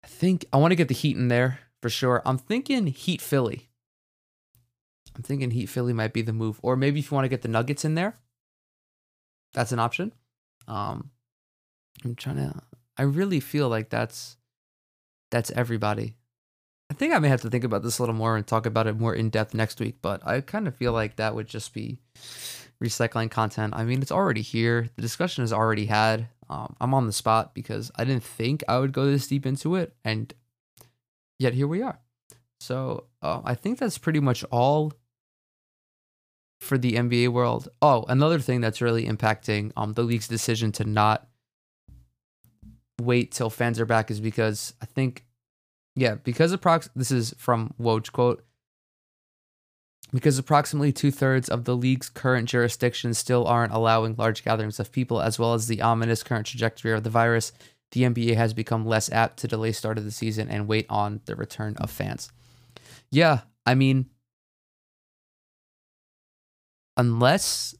[0.04, 2.22] I think I want to get the Heat in there for sure.
[2.26, 3.70] I'm thinking Heat Philly.
[5.16, 7.42] I'm thinking Heat Philly might be the move, or maybe if you want to get
[7.42, 8.18] the Nuggets in there,
[9.54, 10.14] that's an option.
[10.72, 11.12] Um,
[12.04, 12.54] I'm trying to.
[12.98, 14.38] I really feel like that's
[15.30, 16.16] that's everybody.
[16.90, 18.88] I think I may have to think about this a little more and talk about
[18.88, 19.98] it more in depth next week.
[20.02, 22.00] But I kind of feel like that would just be
[22.84, 23.74] recycling content.
[23.76, 24.90] I mean, it's already here.
[24.96, 26.28] The discussion is already had.
[26.50, 29.76] Um, I'm on the spot because I didn't think I would go this deep into
[29.76, 30.34] it, and
[31.40, 32.00] yet here we are.
[32.60, 34.94] So uh, I think that's pretty much all
[36.62, 37.67] for the NBA world.
[37.82, 41.28] Oh, another thing that's really impacting um the league's decision to not
[43.02, 45.26] wait till fans are back is because I think,
[45.95, 48.45] yeah, because approx this is from Woj quote.
[50.13, 54.91] Because approximately two thirds of the league's current jurisdictions still aren't allowing large gatherings of
[54.91, 57.54] people, as well as the ominous current trajectory of the virus,
[57.91, 61.21] the NBA has become less apt to delay start of the season and wait on
[61.26, 62.30] the return of fans.
[63.10, 64.10] Yeah, I mean,
[66.97, 67.75] unless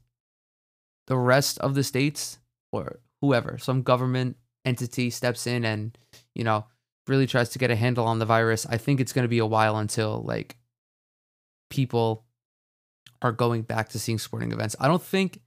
[1.08, 2.40] the rest of the states
[2.72, 5.98] or whoever, some government entity steps in and,
[6.36, 6.66] you know,
[7.08, 9.40] really tries to get a handle on the virus, I think it's going to be
[9.40, 10.58] a while until like
[11.70, 12.26] people
[13.22, 14.76] are going back to seeing sporting events.
[14.80, 15.42] I don't think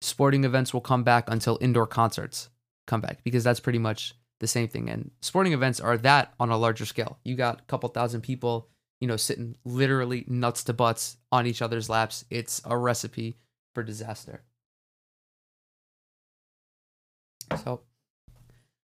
[0.00, 2.50] sporting events will come back until indoor concerts
[2.86, 4.88] come back because that's pretty much the same thing.
[4.90, 7.18] And sporting events are that on a larger scale.
[7.24, 8.68] You got a couple thousand people,
[9.00, 12.24] you know, sitting literally nuts to butts on each other's laps.
[12.30, 13.36] It's a recipe
[13.74, 14.42] for disaster.
[17.62, 17.82] So,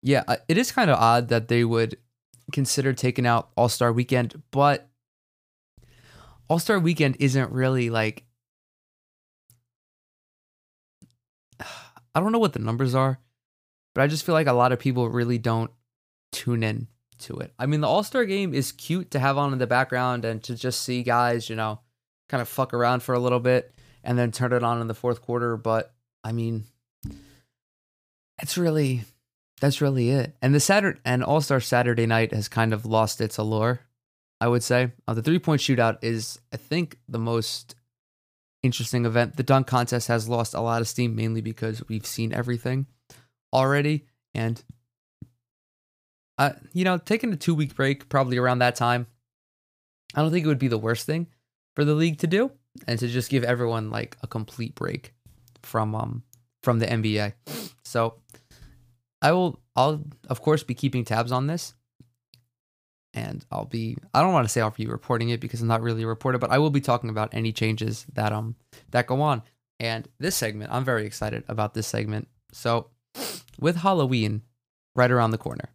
[0.03, 1.99] yeah, uh, it is kind of odd that they would
[2.53, 4.89] consider taking out All Star Weekend, but
[6.49, 8.25] All Star Weekend isn't really like.
[12.15, 13.21] I don't know what the numbers are,
[13.95, 15.71] but I just feel like a lot of people really don't
[16.33, 16.89] tune in
[17.21, 17.53] to it.
[17.59, 20.43] I mean, the All Star game is cute to have on in the background and
[20.45, 21.81] to just see guys, you know,
[22.29, 24.95] kind of fuck around for a little bit and then turn it on in the
[24.95, 25.57] fourth quarter.
[25.57, 25.93] But
[26.25, 26.65] I mean,
[28.41, 29.05] it's really
[29.61, 30.35] that's really it.
[30.41, 33.81] And the Saturday and All Star Saturday night has kind of lost its allure.
[34.41, 37.75] I would say uh, the three point shootout is, I think, the most
[38.63, 39.37] interesting event.
[39.37, 42.87] The dunk contest has lost a lot of steam, mainly because we've seen everything
[43.53, 44.63] already, and
[46.41, 49.07] uh, you know, taking a two week break probably around that time,
[50.15, 51.27] I don't think it would be the worst thing
[51.77, 52.51] for the league to do,
[52.89, 55.13] and to just give everyone like a complete break
[55.63, 56.23] from um
[56.63, 57.35] from the NBA.
[57.85, 58.15] So
[59.21, 61.75] I will I'll of course be keeping tabs on this.
[63.13, 65.83] And I'll be I don't want to say I'll be reporting it because I'm not
[65.83, 68.57] really a reporter, but I will be talking about any changes that um
[68.93, 69.43] that go on.
[69.79, 72.29] And this segment, I'm very excited about this segment.
[72.53, 72.89] So
[73.59, 74.41] with Halloween
[74.97, 75.69] right around the corner.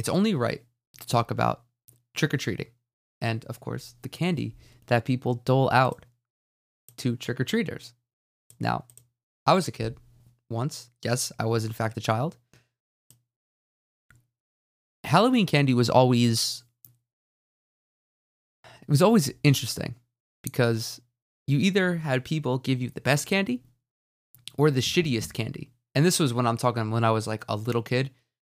[0.00, 0.62] It's only right
[0.98, 1.60] to talk about
[2.14, 2.68] trick or treating
[3.20, 6.06] and, of course, the candy that people dole out
[6.96, 7.92] to trick or treaters.
[8.58, 8.86] Now,
[9.44, 9.98] I was a kid
[10.48, 10.88] once.
[11.04, 12.38] Yes, I was, in fact, a child.
[15.04, 16.64] Halloween candy was always
[18.64, 19.96] it was always interesting
[20.42, 20.98] because
[21.46, 23.64] you either had people give you the best candy
[24.56, 25.72] or the shittiest candy.
[25.94, 28.10] And this was when I'm talking when I was like a little kid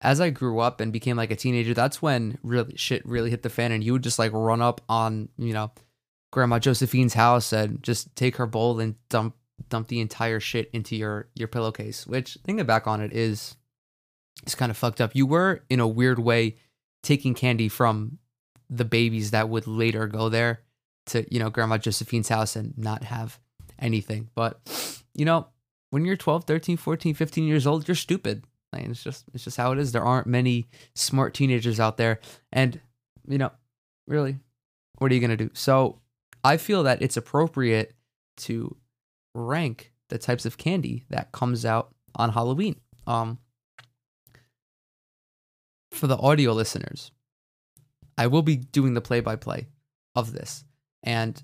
[0.03, 3.43] as I grew up and became like a teenager, that's when really shit really hit
[3.43, 5.71] the fan, and you would just like run up on you know
[6.33, 9.37] Grandma Josephine's house and just take her bowl and dump
[9.69, 12.07] dump the entire shit into your your pillowcase.
[12.07, 13.57] Which thinking back on it is
[14.45, 15.15] is kind of fucked up.
[15.15, 16.57] You were in a weird way
[17.05, 18.19] taking candy from
[18.69, 20.63] the babies that would later go there
[21.07, 23.39] to you know Grandma Josephine's house and not have
[23.79, 24.31] anything.
[24.35, 24.61] But
[25.15, 25.47] you know
[25.91, 29.57] when you're 12, 13, 14, 15 years old, you're stupid like, it's just it's just
[29.57, 29.93] how it is.
[29.93, 32.21] There aren't many smart teenagers out there,
[32.53, 32.81] and
[33.29, 33.53] you know,
[34.07, 34.39] really,
[34.99, 35.51] what are you gonna do?
[35.53, 36.01] So
[36.43, 37.95] I feel that it's appropriate
[38.39, 38.77] to
[39.35, 42.77] rank the types of candy that comes out on Halloween.
[43.07, 43.39] Um,
[45.91, 47.13] for the audio listeners,
[48.17, 49.69] I will be doing the play by play
[50.15, 50.65] of this,
[51.03, 51.43] and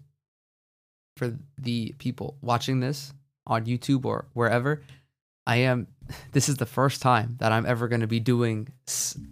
[1.17, 3.13] for the people watching this
[3.47, 4.83] on YouTube or wherever,
[5.49, 5.89] I am
[6.33, 8.69] this is the first time that I'm ever going to be doing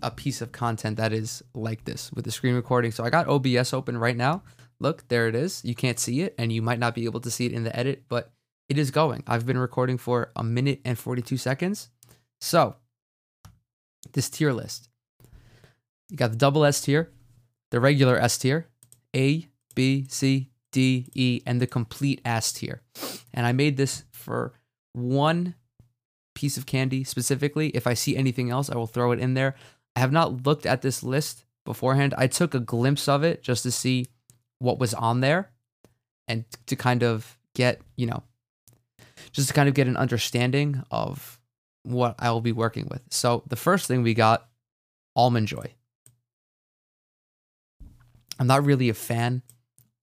[0.03, 2.91] a piece of content that is like this with the screen recording.
[2.91, 4.43] So I got OBS open right now.
[4.81, 5.63] Look, there it is.
[5.65, 7.79] You can't see it and you might not be able to see it in the
[7.79, 8.33] edit, but
[8.69, 9.23] it is going.
[9.27, 11.89] I've been recording for a minute and 42 seconds.
[12.41, 12.77] So,
[14.13, 14.89] this tier list.
[16.11, 17.11] You got the double S tier,
[17.71, 18.67] the regular S tier,
[19.15, 22.83] A, B, C, D, E, and the complete S tier.
[23.33, 24.53] And I made this for
[24.93, 25.55] one
[26.37, 27.71] piece of candy specifically.
[27.71, 29.57] If I see anything else, I will throw it in there.
[29.97, 32.15] I have not looked at this list beforehand.
[32.17, 34.07] I took a glimpse of it just to see
[34.61, 35.51] what was on there
[36.29, 38.23] and to kind of get, you know,
[39.33, 41.41] just to kind of get an understanding of
[41.83, 43.03] what I will be working with.
[43.11, 44.47] So the first thing we got
[45.17, 45.73] almond joy.
[48.39, 49.43] I'm not really a fan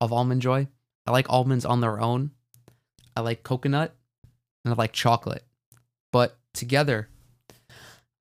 [0.01, 0.67] of almond joy.
[1.05, 2.31] I like almonds on their own.
[3.15, 3.95] I like coconut
[4.65, 5.45] and I like chocolate
[6.13, 7.09] but together,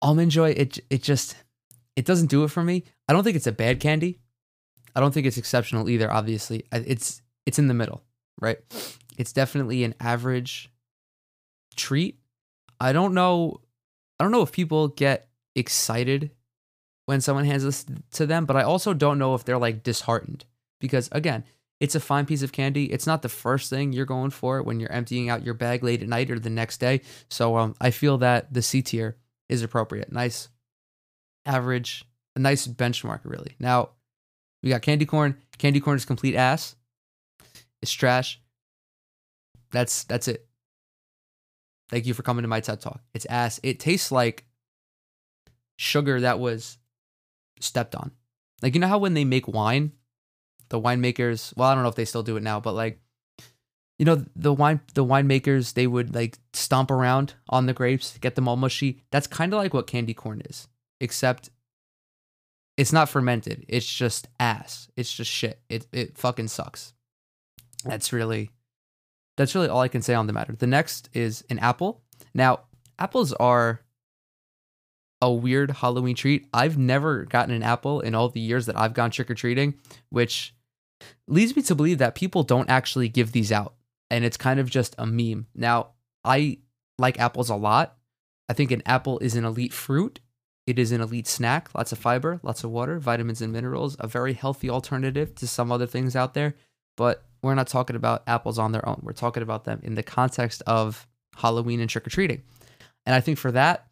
[0.01, 1.35] almond joy it it just
[1.96, 2.85] it doesn't do it for me.
[3.09, 4.20] I don't think it's a bad candy.
[4.94, 6.09] I don't think it's exceptional either.
[6.09, 8.05] Obviously, it's it's in the middle,
[8.40, 8.59] right?
[9.16, 10.70] It's definitely an average
[11.74, 12.20] treat.
[12.81, 13.61] I don't know.
[14.20, 16.31] I don't know if people get excited
[17.07, 20.44] when someone hands this to them, but I also don't know if they're like disheartened
[20.79, 21.44] because again,
[21.80, 22.86] it's a fine piece of candy.
[22.86, 26.02] It's not the first thing you're going for when you're emptying out your bag late
[26.02, 27.02] at night or the next day.
[27.28, 29.16] So um, I feel that the C tier
[29.48, 30.12] is appropriate.
[30.12, 30.48] Nice,
[31.46, 33.54] average, a nice benchmark, really.
[33.60, 33.90] Now,
[34.62, 35.36] we got candy corn.
[35.58, 36.74] Candy corn is complete ass.
[37.80, 38.40] It's trash.
[39.70, 40.46] That's that's it.
[41.90, 43.00] Thank you for coming to my TED Talk.
[43.14, 43.60] It's ass.
[43.62, 44.44] It tastes like
[45.76, 46.78] sugar that was
[47.60, 48.10] stepped on.
[48.62, 49.92] Like you know how when they make wine
[50.68, 51.54] the winemakers.
[51.57, 53.00] Well, I don't know if they still do it now, but like,
[53.98, 58.35] you know, the wine the winemakers they would like stomp around on the grapes, get
[58.35, 59.02] them all mushy.
[59.11, 60.68] That's kind of like what candy corn is,
[61.00, 61.50] except
[62.76, 63.64] it's not fermented.
[63.68, 64.88] It's just ass.
[64.96, 65.61] It's just shit.
[65.68, 66.94] It it fucking sucks.
[67.85, 68.50] That's really
[69.37, 70.54] that's really all I can say on the matter.
[70.57, 72.02] The next is an apple.
[72.35, 72.61] Now,
[72.98, 73.81] apples are
[75.20, 76.48] a weird Halloween treat.
[76.52, 79.74] I've never gotten an apple in all the years that I've gone trick or treating,
[80.11, 80.54] which
[81.26, 83.74] leads me to believe that people don't actually give these out.
[84.11, 85.46] And it's kind of just a meme.
[85.54, 85.88] Now,
[86.24, 86.58] I
[86.98, 87.96] like apples a lot.
[88.48, 90.20] I think an apple is an elite fruit.
[90.66, 94.06] It is an elite snack, lots of fiber, lots of water, vitamins and minerals, a
[94.06, 96.56] very healthy alternative to some other things out there.
[96.96, 99.00] But we're not talking about apples on their own.
[99.02, 101.06] We're talking about them in the context of
[101.37, 102.42] Halloween and trick or treating.
[103.06, 103.87] And I think for that,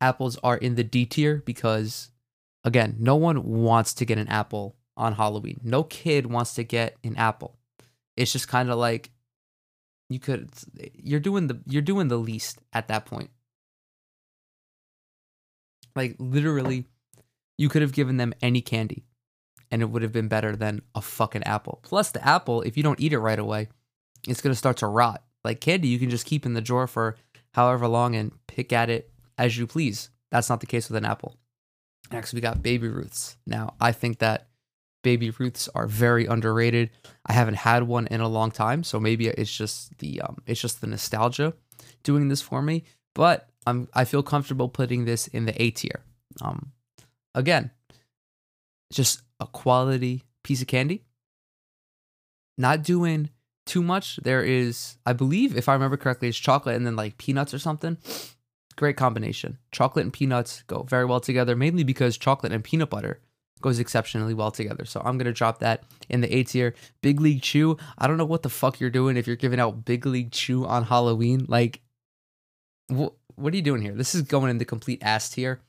[0.00, 2.10] apples are in the D tier because,
[2.64, 5.58] again, no one wants to get an apple on Halloween.
[5.64, 7.56] No kid wants to get an apple.
[8.16, 9.10] It's just kind of like
[10.10, 10.50] you could
[10.94, 13.30] you're doing the you're doing the least at that point.
[15.96, 16.84] Like literally
[17.56, 19.04] you could have given them any candy
[19.70, 21.80] and it would have been better than a fucking apple.
[21.82, 23.68] Plus the apple, if you don't eat it right away,
[24.28, 25.22] it's going to start to rot.
[25.44, 27.16] Like candy, you can just keep in the drawer for
[27.54, 30.10] however long and pick at it as you please.
[30.30, 31.36] That's not the case with an apple.
[32.12, 33.36] Next, we got baby Ruths.
[33.46, 34.49] Now, I think that
[35.02, 36.90] baby Ruths are very underrated.
[37.26, 40.60] I haven't had one in a long time, so maybe it's just the um, it's
[40.60, 41.54] just the nostalgia
[42.02, 42.84] doing this for me.
[43.14, 46.00] But I'm I feel comfortable putting this in the A tier.
[46.40, 46.72] Um,
[47.34, 47.70] again,
[48.92, 51.04] just a quality piece of candy.
[52.58, 53.30] Not doing
[53.66, 54.16] too much.
[54.16, 57.58] There is, I believe, if I remember correctly, it's chocolate and then like peanuts or
[57.58, 57.96] something.
[58.76, 59.58] Great combination.
[59.72, 63.20] Chocolate and peanuts go very well together, mainly because chocolate and peanut butter
[63.60, 64.84] goes exceptionally well together.
[64.84, 66.74] So I'm gonna drop that in the A tier.
[67.02, 67.76] Big League Chew.
[67.98, 70.66] I don't know what the fuck you're doing if you're giving out Big League Chew
[70.66, 71.46] on Halloween.
[71.48, 71.80] Like,
[72.88, 73.94] what what are you doing here?
[73.94, 75.60] This is going in the complete ass tier.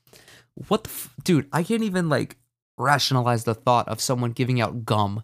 [0.68, 1.48] What the f- dude?
[1.54, 2.38] I can't even like
[2.78, 5.24] rationalize the thought of someone giving out gum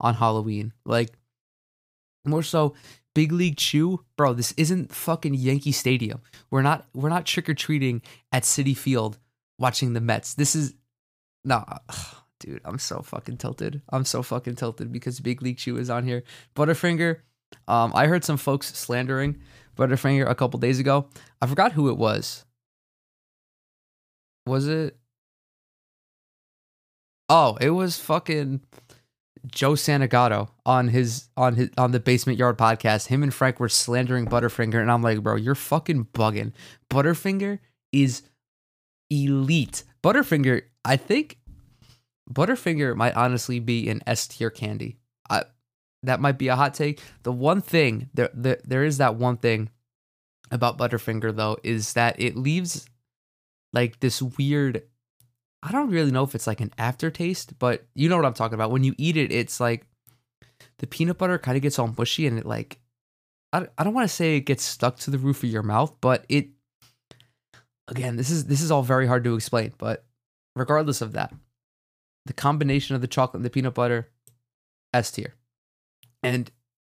[0.00, 0.72] on Halloween.
[0.84, 1.10] Like,
[2.24, 2.74] more so,
[3.14, 4.32] Big League Chew, bro.
[4.32, 6.20] This isn't fucking Yankee Stadium.
[6.50, 9.18] We're not we're not trick or treating at Citi Field
[9.58, 10.34] watching the Mets.
[10.34, 10.74] This is
[11.48, 11.64] no,
[12.40, 12.60] dude.
[12.64, 13.82] I'm so fucking tilted.
[13.88, 16.22] I'm so fucking tilted because Big League Chew is on here.
[16.54, 17.20] Butterfinger.
[17.66, 19.38] Um, I heard some folks slandering
[19.76, 21.08] Butterfinger a couple days ago.
[21.40, 22.44] I forgot who it was.
[24.46, 24.96] Was it?
[27.30, 28.62] Oh, it was fucking
[29.46, 33.06] Joe Santagato on his on his on the Basement Yard podcast.
[33.08, 36.52] Him and Frank were slandering Butterfinger, and I'm like, bro, you're fucking bugging.
[36.90, 37.58] Butterfinger
[37.92, 38.22] is
[39.10, 39.84] elite.
[40.02, 41.38] Butterfinger, I think
[42.30, 44.98] Butterfinger might honestly be an S tier candy.
[45.30, 45.44] I,
[46.02, 47.00] that might be a hot take.
[47.22, 49.70] The one thing there, there there is that one thing
[50.50, 52.88] about Butterfinger though is that it leaves
[53.72, 54.82] like this weird
[55.62, 58.54] I don't really know if it's like an aftertaste, but you know what I'm talking
[58.54, 58.70] about.
[58.70, 59.84] When you eat it, it's like
[60.78, 62.78] the peanut butter kind of gets all mushy and it like
[63.52, 65.94] I, I don't want to say it gets stuck to the roof of your mouth,
[66.00, 66.48] but it
[67.88, 70.04] again, this is this is all very hard to explain, but
[70.54, 71.34] regardless of that,
[72.26, 74.08] the combination of the chocolate and the peanut butter
[74.94, 75.34] S tier.
[76.22, 76.50] And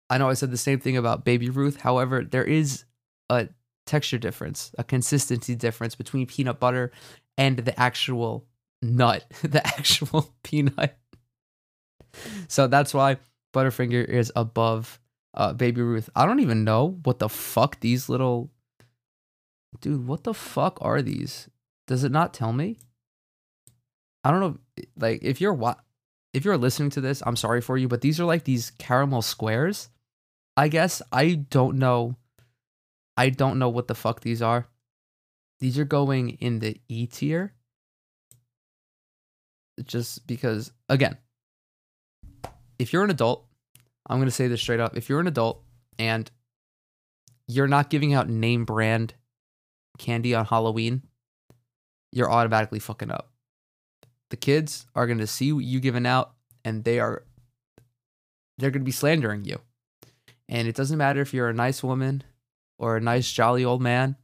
[0.09, 1.77] I know I said the same thing about Baby Ruth.
[1.77, 2.85] However, there is
[3.29, 3.47] a
[3.85, 6.91] texture difference, a consistency difference between peanut butter
[7.37, 8.45] and the actual
[8.81, 10.97] nut, the actual peanut.
[12.47, 13.17] So that's why
[13.53, 14.99] Butterfinger is above
[15.35, 16.09] uh, Baby Ruth.
[16.15, 18.49] I don't even know what the fuck these little
[19.81, 20.07] dude.
[20.07, 21.49] What the fuck are these?
[21.87, 22.79] Does it not tell me?
[24.23, 24.57] I don't know.
[24.97, 25.79] Like if you're what
[26.33, 29.21] if you're listening to this, I'm sorry for you, but these are like these caramel
[29.21, 29.89] squares.
[30.55, 32.15] I guess I don't know.
[33.17, 34.67] I don't know what the fuck these are.
[35.59, 37.53] These are going in the E tier.
[39.83, 41.17] Just because, again,
[42.77, 43.45] if you're an adult,
[44.07, 44.97] I'm going to say this straight up.
[44.97, 45.63] If you're an adult
[45.97, 46.29] and
[47.47, 49.13] you're not giving out name brand
[49.99, 51.03] candy on Halloween,
[52.11, 53.31] you're automatically fucking up.
[54.29, 56.33] The kids are going to see you giving out
[56.65, 57.23] and they are
[58.57, 59.59] they're going to be slandering you.
[60.49, 62.23] And it doesn't matter if you're a nice woman
[62.79, 64.15] or a nice jolly old man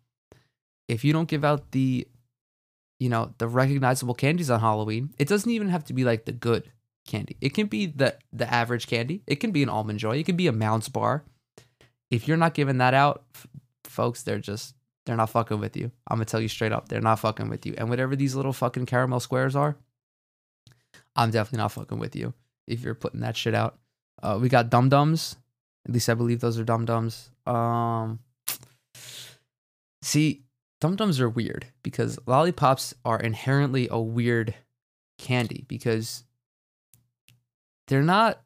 [0.87, 2.07] if you don't give out the
[2.99, 6.31] you know the recognizable candies on halloween it doesn't even have to be like the
[6.31, 6.71] good
[7.05, 10.25] candy it can be the the average candy it can be an almond joy it
[10.25, 11.23] can be a mounds bar
[12.09, 13.25] if you're not giving that out
[13.83, 14.73] folks they're just
[15.05, 17.65] they're not fucking with you i'm gonna tell you straight up they're not fucking with
[17.65, 19.75] you and whatever these little fucking caramel squares are
[21.15, 22.33] i'm definitely not fucking with you
[22.67, 23.77] if you're putting that shit out.
[24.21, 25.35] Uh, we got Dum Dums.
[25.87, 27.29] At least I believe those are Dum Dums.
[27.45, 28.19] Um,
[30.01, 30.43] see,
[30.81, 34.55] Dum Dums are weird because lollipops are inherently a weird
[35.17, 36.23] candy because
[37.87, 38.41] they're not.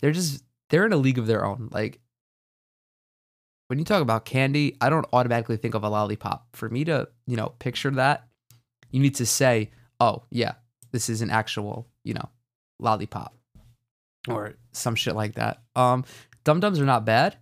[0.00, 1.68] They're just they're in a league of their own.
[1.70, 2.00] Like
[3.68, 6.46] when you talk about candy, I don't automatically think of a lollipop.
[6.52, 8.28] For me to, you know, picture that,
[8.90, 10.54] you need to say, "Oh, yeah,
[10.90, 12.28] this is an actual, you know,
[12.78, 13.34] lollipop."
[14.28, 15.62] Or some shit like that.
[15.74, 16.04] Um
[16.44, 17.36] Dum Dums are not bad.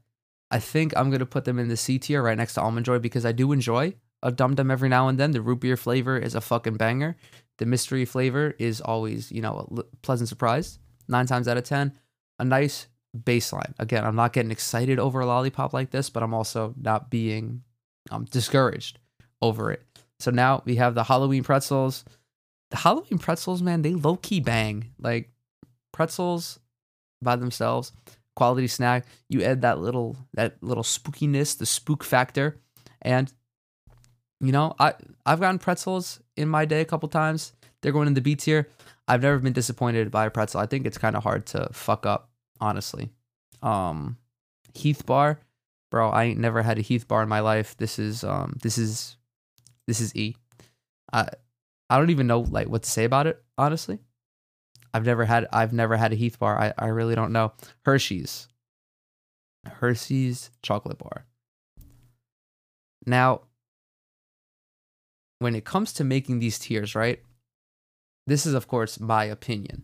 [0.50, 2.98] I think I'm gonna put them in the C tier right next to Almond Joy
[2.98, 5.30] because I do enjoy a Dum Dum every now and then.
[5.30, 7.16] The root beer flavor is a fucking banger.
[7.58, 10.78] The mystery flavor is always, you know, a pleasant surprise.
[11.08, 11.98] Nine times out of ten,
[12.38, 12.86] a nice
[13.16, 13.74] baseline.
[13.78, 17.62] Again, I'm not getting excited over a lollipop like this, but I'm also not being
[18.10, 18.98] um, discouraged
[19.42, 19.82] over it.
[20.18, 22.04] So now we have the Halloween pretzels.
[22.70, 24.92] The Halloween pretzels, man, they low key bang.
[24.98, 25.30] Like
[25.92, 26.60] pretzels
[27.22, 27.92] by themselves
[28.40, 29.04] quality snack.
[29.28, 32.58] You add that little that little spookiness, the spook factor,
[33.02, 33.30] and
[34.40, 34.94] you know I
[35.26, 37.52] I've gotten pretzels in my day a couple times.
[37.82, 38.68] They're going in the B tier.
[39.06, 40.60] I've never been disappointed by a pretzel.
[40.60, 42.29] I think it's kind of hard to fuck up,
[42.60, 43.10] honestly.
[43.62, 44.16] Um,
[44.74, 45.40] Heath bar,
[45.90, 46.10] bro.
[46.10, 47.76] I ain't never had a Heath bar in my life.
[47.76, 49.16] This is um this is
[49.86, 50.36] this is E.
[51.12, 51.28] I
[51.88, 53.98] I don't even know like what to say about it, honestly.
[54.94, 56.58] I've never had I've never had a Heath bar.
[56.58, 57.52] I, I really don't know.
[57.84, 58.48] Hershey's.
[59.66, 61.26] Hershey's chocolate bar.
[63.06, 63.42] Now,
[65.38, 67.20] when it comes to making these tiers, right?
[68.26, 69.82] This is of course my opinion.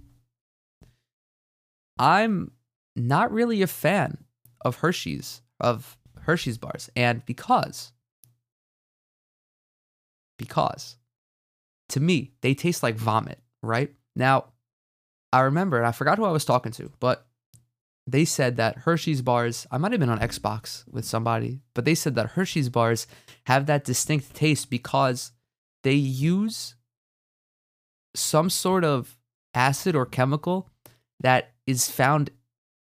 [1.98, 2.52] I'm
[2.96, 4.24] not really a fan
[4.62, 7.92] of Hershey's of Hershey's bars and because
[10.38, 10.96] because
[11.90, 13.94] to me they taste like vomit, right?
[14.14, 14.46] Now,
[15.32, 17.26] I remember, and I forgot who I was talking to, but
[18.06, 21.94] they said that Hershey's bars, I might have been on Xbox with somebody, but they
[21.94, 23.06] said that Hershey's bars
[23.46, 25.32] have that distinct taste because
[25.82, 26.76] they use
[28.14, 29.18] some sort of
[29.54, 30.70] acid or chemical
[31.20, 32.30] that is found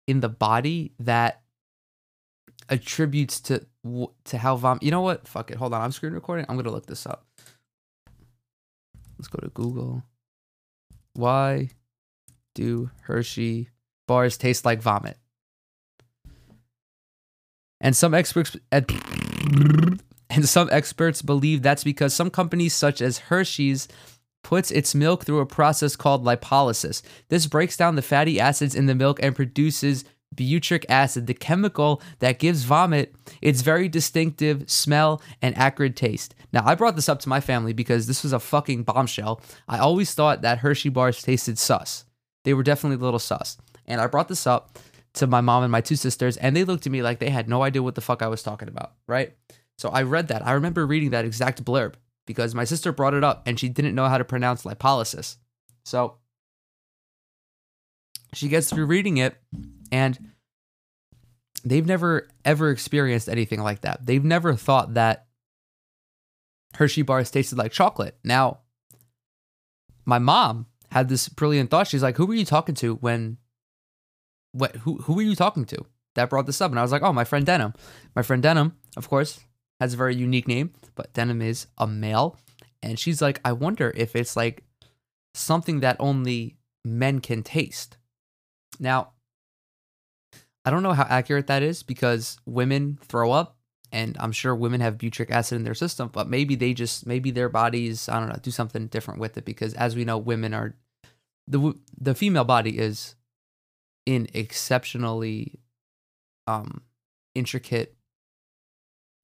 [0.06, 1.42] in the body that
[2.68, 3.64] attributes to
[4.24, 5.28] to how vom you know what?
[5.28, 5.56] Fuck it.
[5.56, 5.82] Hold on.
[5.82, 6.46] I'm screen recording.
[6.48, 7.26] I'm gonna look this up.
[9.18, 10.02] Let's go to google.
[11.14, 11.70] Why
[12.54, 13.70] do Hershey
[14.06, 15.18] bars taste like vomit?
[17.80, 18.56] And some experts
[20.30, 23.88] and some experts believe that's because some companies such as Hershey's
[24.46, 27.02] puts its milk through a process called lipolysis.
[27.30, 30.04] This breaks down the fatty acids in the milk and produces
[30.36, 36.32] butyric acid, the chemical that gives vomit its very distinctive smell and acrid taste.
[36.52, 39.40] Now, I brought this up to my family because this was a fucking bombshell.
[39.66, 42.04] I always thought that Hershey bars tasted sus
[42.44, 43.58] they were definitely a little sus.
[43.86, 44.78] And I brought this up
[45.14, 47.48] to my mom and my two sisters, and they looked at me like they had
[47.48, 49.34] no idea what the fuck I was talking about, right?
[49.76, 50.46] So I read that.
[50.46, 51.94] I remember reading that exact blurb
[52.26, 55.36] because my sister brought it up and she didn't know how to pronounce lipolysis.
[55.84, 56.18] So
[58.34, 59.36] she gets through reading it
[59.90, 60.32] and
[61.64, 64.04] they've never ever experienced anything like that.
[64.04, 65.26] They've never thought that
[66.74, 68.18] Hershey bars tasted like chocolate.
[68.22, 68.60] Now,
[70.04, 71.88] my mom had this brilliant thought.
[71.88, 73.38] She's like, "Who were you talking to when?
[74.52, 74.76] What?
[74.76, 74.98] Who?
[75.02, 77.24] Who were you talking to that brought this up?" And I was like, "Oh, my
[77.24, 77.74] friend Denim.
[78.14, 79.40] My friend Denim, of course,
[79.80, 82.38] has a very unique name, but Denim is a male."
[82.82, 84.64] And she's like, "I wonder if it's like
[85.34, 87.96] something that only men can taste."
[88.78, 89.12] Now,
[90.64, 93.56] I don't know how accurate that is because women throw up
[93.92, 97.30] and I'm sure women have butyric acid in their system, but maybe they just maybe
[97.30, 100.52] their bodies I don't know do something different with it because as we know, women
[100.52, 100.74] are
[101.46, 103.14] the the female body is
[104.04, 105.60] in exceptionally
[106.46, 106.82] um
[107.34, 107.95] intricate.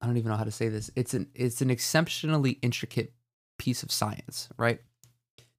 [0.03, 0.91] I don't even know how to say this.
[0.97, 3.13] It's an it's an exceptionally intricate
[3.57, 4.81] piece of science, right?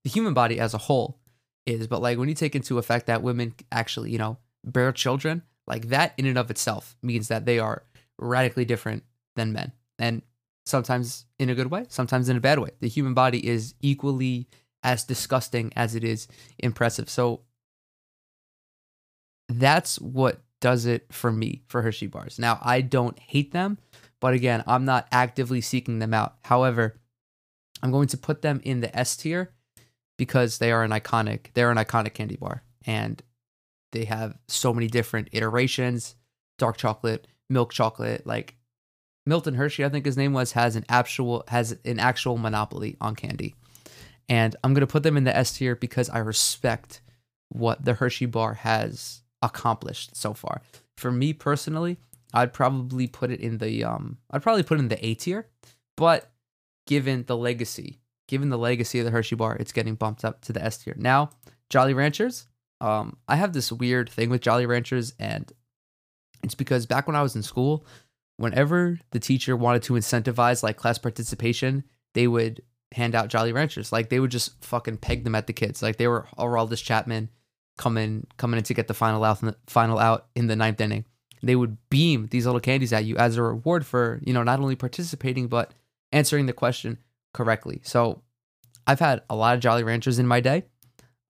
[0.05, 1.19] The human body as a whole
[1.65, 5.43] is, but like when you take into effect that women actually, you know, bear children,
[5.67, 7.85] like that in and of itself means that they are
[8.19, 9.73] radically different than men.
[9.99, 10.21] And
[10.67, 12.71] sometimes in a good way, sometimes in a bad way.
[12.81, 14.47] The human body is equally
[14.83, 16.29] as disgusting as it is
[16.59, 17.09] impressive.
[17.09, 17.41] So
[19.49, 22.39] that's what does it for me for Hershey bars.
[22.39, 23.79] Now, I don't hate them,
[24.25, 26.37] but again, I'm not actively seeking them out.
[26.45, 26.99] However,
[27.83, 29.53] I'm going to put them in the S tier
[30.17, 33.23] because they are an iconic, they're an iconic candy bar and
[33.93, 36.17] they have so many different iterations,
[36.59, 38.57] dark chocolate, milk chocolate, like
[39.27, 43.17] Milton Hershey, I think his name was, has an actual has an actual monopoly on
[43.17, 43.55] candy.
[44.27, 47.03] And I'm gonna put them in the S tier because I respect
[47.51, 50.63] what the Hershey bar has accomplished so far.
[50.97, 51.99] For me personally,
[52.35, 55.49] I'd probably put it in the um I'd probably put it in the A tier,
[55.97, 56.31] but
[56.87, 60.53] given the legacy, given the legacy of the Hershey bar, it's getting bumped up to
[60.53, 60.95] the S tier.
[60.99, 61.31] Now,
[61.71, 62.47] Jolly Ranchers,
[62.81, 65.51] um I have this weird thing with Jolly Ranchers and
[66.43, 67.87] it's because back when I was in school,
[68.37, 72.63] whenever the teacher wanted to incentivize like class participation, they would
[72.93, 73.93] hand out Jolly Ranchers.
[73.93, 75.83] Like they would just fucking peg them at the kids.
[75.83, 77.31] Like they were Aroldis Chapman
[77.77, 81.05] coming coming in to get the final out final out in the ninth inning.
[81.47, 84.61] They would beam these little candies at you as a reward for, you know, not
[84.61, 85.73] only participating but
[86.13, 86.99] answering the question
[87.33, 87.81] correctly.
[87.83, 88.23] So
[88.87, 90.65] I've had a lot of Jolly Ranchers in my day.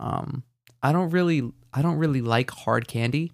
[0.00, 0.42] Um
[0.82, 3.32] I don't really I don't really like hard candy.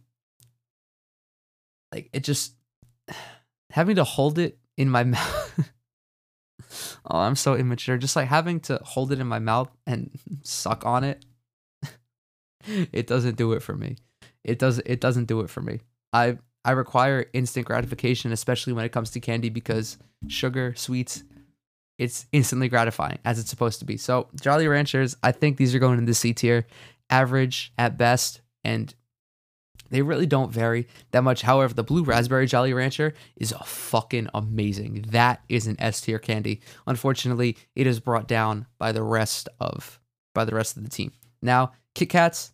[1.92, 2.54] Like it just
[3.70, 5.70] having to hold it in my mouth.
[7.04, 7.98] oh, I'm so immature.
[7.98, 10.10] Just like having to hold it in my mouth and
[10.42, 11.24] suck on it.
[12.92, 13.96] it doesn't do it for me.
[14.44, 15.80] It does it doesn't do it for me.
[16.12, 21.22] I I require instant gratification, especially when it comes to candy, because sugar, sweets,
[21.98, 23.96] it's instantly gratifying as it's supposed to be.
[23.96, 26.66] So Jolly Ranchers, I think these are going in the C tier,
[27.10, 28.94] average at best, and
[29.90, 31.42] they really don't vary that much.
[31.42, 35.06] However, the blue raspberry Jolly Rancher is fucking amazing.
[35.10, 36.60] That is an S tier candy.
[36.86, 39.98] Unfortunately, it is brought down by the rest of
[40.34, 41.12] by the rest of the team.
[41.42, 42.52] Now, Kit Kats,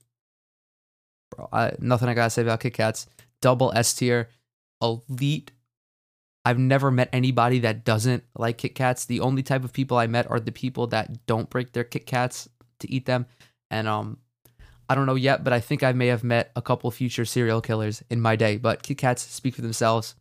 [1.34, 3.08] bro, I, nothing I gotta say about Kit Kats.
[3.44, 4.30] Double S tier,
[4.80, 5.52] elite.
[6.46, 9.04] I've never met anybody that doesn't like Kit Kats.
[9.04, 12.06] The only type of people I met are the people that don't break their Kit
[12.06, 13.26] Kats to eat them,
[13.70, 14.16] and um,
[14.88, 17.60] I don't know yet, but I think I may have met a couple future serial
[17.60, 18.56] killers in my day.
[18.56, 20.14] But Kit Kats speak for themselves.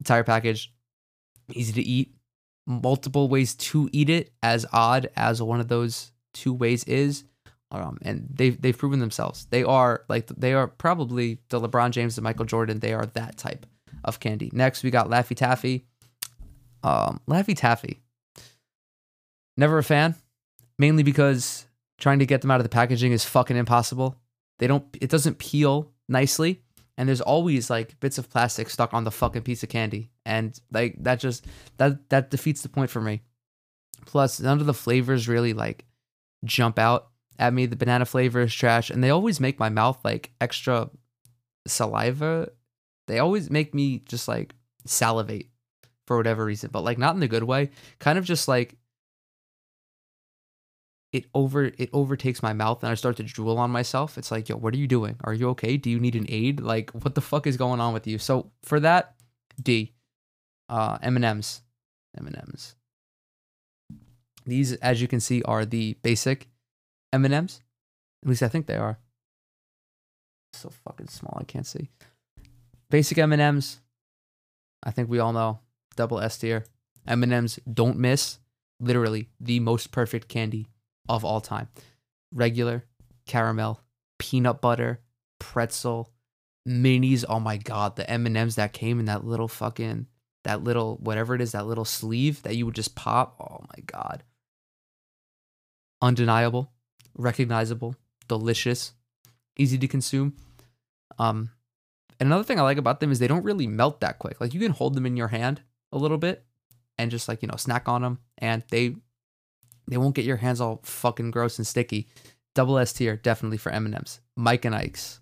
[0.00, 0.72] Entire package,
[1.52, 2.14] easy to eat,
[2.66, 7.24] multiple ways to eat it, as odd as one of those two ways is.
[7.72, 9.46] Um, and they've they've proven themselves.
[9.50, 12.80] They are like they are probably the LeBron James and Michael Jordan.
[12.80, 13.66] They are that type
[14.04, 14.50] of candy.
[14.52, 15.86] Next, we got Laffy Taffy.
[16.82, 18.00] Um, Laffy Taffy.
[19.56, 20.14] Never a fan,
[20.78, 21.66] mainly because
[21.98, 24.16] trying to get them out of the packaging is fucking impossible.
[24.58, 26.62] They don't it doesn't peel nicely
[26.96, 30.58] and there's always like bits of plastic stuck on the fucking piece of candy and
[30.72, 31.46] like that just
[31.76, 33.22] that that defeats the point for me.
[34.06, 35.86] Plus none of the flavors really like
[36.44, 37.09] jump out
[37.40, 37.66] at me.
[37.66, 40.90] The banana flavor is trash and they always make my mouth like extra
[41.66, 42.50] saliva.
[43.08, 44.54] They always make me just like
[44.86, 45.48] salivate
[46.06, 47.70] for whatever reason, but like not in the good way.
[47.98, 48.76] Kind of just like
[51.12, 54.18] it over it overtakes my mouth and I start to drool on myself.
[54.18, 55.16] It's like, yo, what are you doing?
[55.24, 55.76] Are you okay?
[55.76, 56.60] Do you need an aid?
[56.60, 58.18] Like, what the fuck is going on with you?
[58.18, 59.14] So for that,
[59.60, 59.94] D,
[60.68, 61.62] uh, M and M's,
[62.16, 62.76] M and M's.
[64.46, 66.49] These, as you can see, are the basic
[67.12, 67.60] M and M's.
[68.22, 68.98] At least I think they are.
[70.52, 71.90] So fucking small, I can't see.
[72.90, 73.80] Basic M and M's.
[74.82, 75.60] I think we all know
[75.96, 76.64] double S tier.
[77.06, 78.38] M and M's don't miss.
[78.80, 80.66] Literally the most perfect candy
[81.08, 81.68] of all time.
[82.32, 82.84] Regular,
[83.26, 83.82] caramel,
[84.18, 85.00] peanut butter,
[85.38, 86.12] pretzel,
[86.66, 87.24] minis.
[87.28, 90.06] Oh my god, the M&Ms that came in that little fucking
[90.44, 93.36] that little whatever it is, that little sleeve that you would just pop.
[93.40, 94.22] Oh my god.
[96.00, 96.72] Undeniable,
[97.14, 97.96] recognizable,
[98.28, 98.92] delicious,
[99.56, 100.34] easy to consume.
[101.18, 101.50] Um
[102.18, 104.40] and another thing I like about them is they don't really melt that quick.
[104.40, 106.44] Like you can hold them in your hand a little bit
[106.98, 108.96] and just like, you know, snack on them and they
[109.88, 112.08] they won't get your hands all fucking gross and sticky.
[112.54, 114.20] Double S tier, definitely for M&M's.
[114.36, 115.20] Mike and Ike's.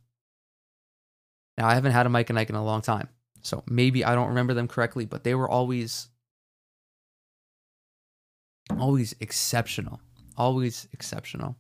[1.57, 3.09] Now, I haven't had a Mike and Ike in a long time,
[3.43, 6.09] so maybe I don't remember them correctly, but they were always,
[8.79, 10.01] always exceptional.
[10.37, 11.57] Always exceptional.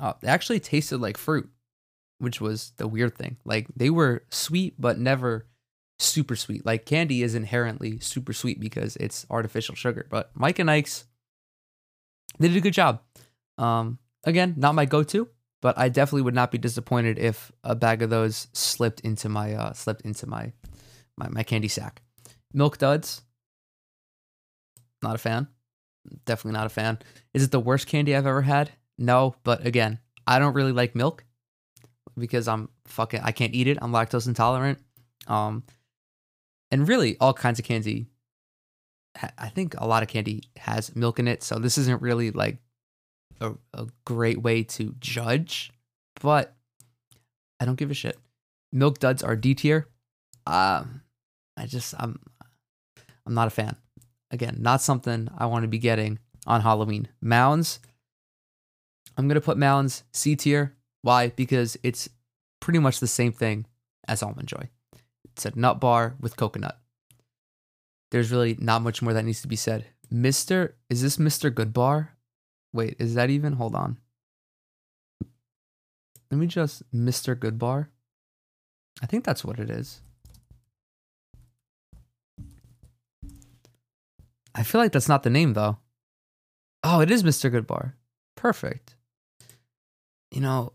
[0.00, 1.48] Uh, they actually tasted like fruit,
[2.18, 3.36] which was the weird thing.
[3.44, 5.46] Like they were sweet, but never
[5.98, 6.64] super sweet.
[6.64, 11.04] Like candy is inherently super sweet because it's artificial sugar, but Mike and Ike's
[12.38, 13.02] they did a good job.
[13.58, 15.28] Um, again, not my go-to,
[15.60, 19.54] but I definitely would not be disappointed if a bag of those slipped into my
[19.54, 20.52] uh, slipped into my,
[21.18, 22.00] my my candy sack.
[22.52, 23.22] Milk Duds,
[25.02, 25.48] not a fan.
[26.24, 26.98] Definitely not a fan.
[27.34, 28.70] Is it the worst candy I've ever had?
[29.00, 31.24] No, but again, I don't really like milk
[32.16, 33.78] because I'm fucking I can't eat it.
[33.82, 34.78] I'm lactose intolerant.
[35.26, 35.64] Um,
[36.70, 38.06] and really all kinds of candy
[39.38, 42.58] I think a lot of candy has milk in it, so this isn't really like
[43.40, 45.72] a, a great way to judge,
[46.20, 46.54] but
[47.58, 48.18] I don't give a shit.
[48.72, 49.88] Milk duds are D tier.
[50.46, 51.02] Um,
[51.56, 52.20] I just I'm
[53.26, 53.76] I'm not a fan.
[54.30, 57.08] Again, not something I want to be getting on Halloween.
[57.20, 57.80] Mounds.
[59.16, 60.76] I'm gonna put Mounds C tier.
[61.02, 61.28] Why?
[61.28, 62.08] Because it's
[62.60, 63.66] pretty much the same thing
[64.06, 64.68] as Almond Joy.
[65.24, 66.78] It's a nut bar with coconut.
[68.10, 69.86] There's really not much more that needs to be said.
[70.12, 70.72] Mr.
[70.88, 71.54] Is this Mr.
[71.54, 72.16] Good Bar?
[72.72, 73.54] Wait, is that even?
[73.54, 73.98] Hold on.
[76.30, 77.38] Let me just Mr.
[77.38, 77.90] Good Bar.
[79.02, 80.00] I think that's what it is.
[84.54, 85.78] I feel like that's not the name though.
[86.82, 87.50] Oh, it is Mr.
[87.50, 87.96] Good Bar.
[88.36, 88.96] Perfect.
[90.30, 90.72] You know,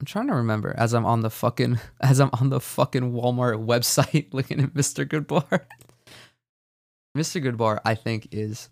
[0.00, 3.64] I'm trying to remember as I'm on the fucking as I'm on the fucking Walmart
[3.66, 5.06] website looking at Mr.
[5.06, 5.64] Goodbar.
[7.16, 7.42] Mr.
[7.42, 8.68] Goodbar, I think, is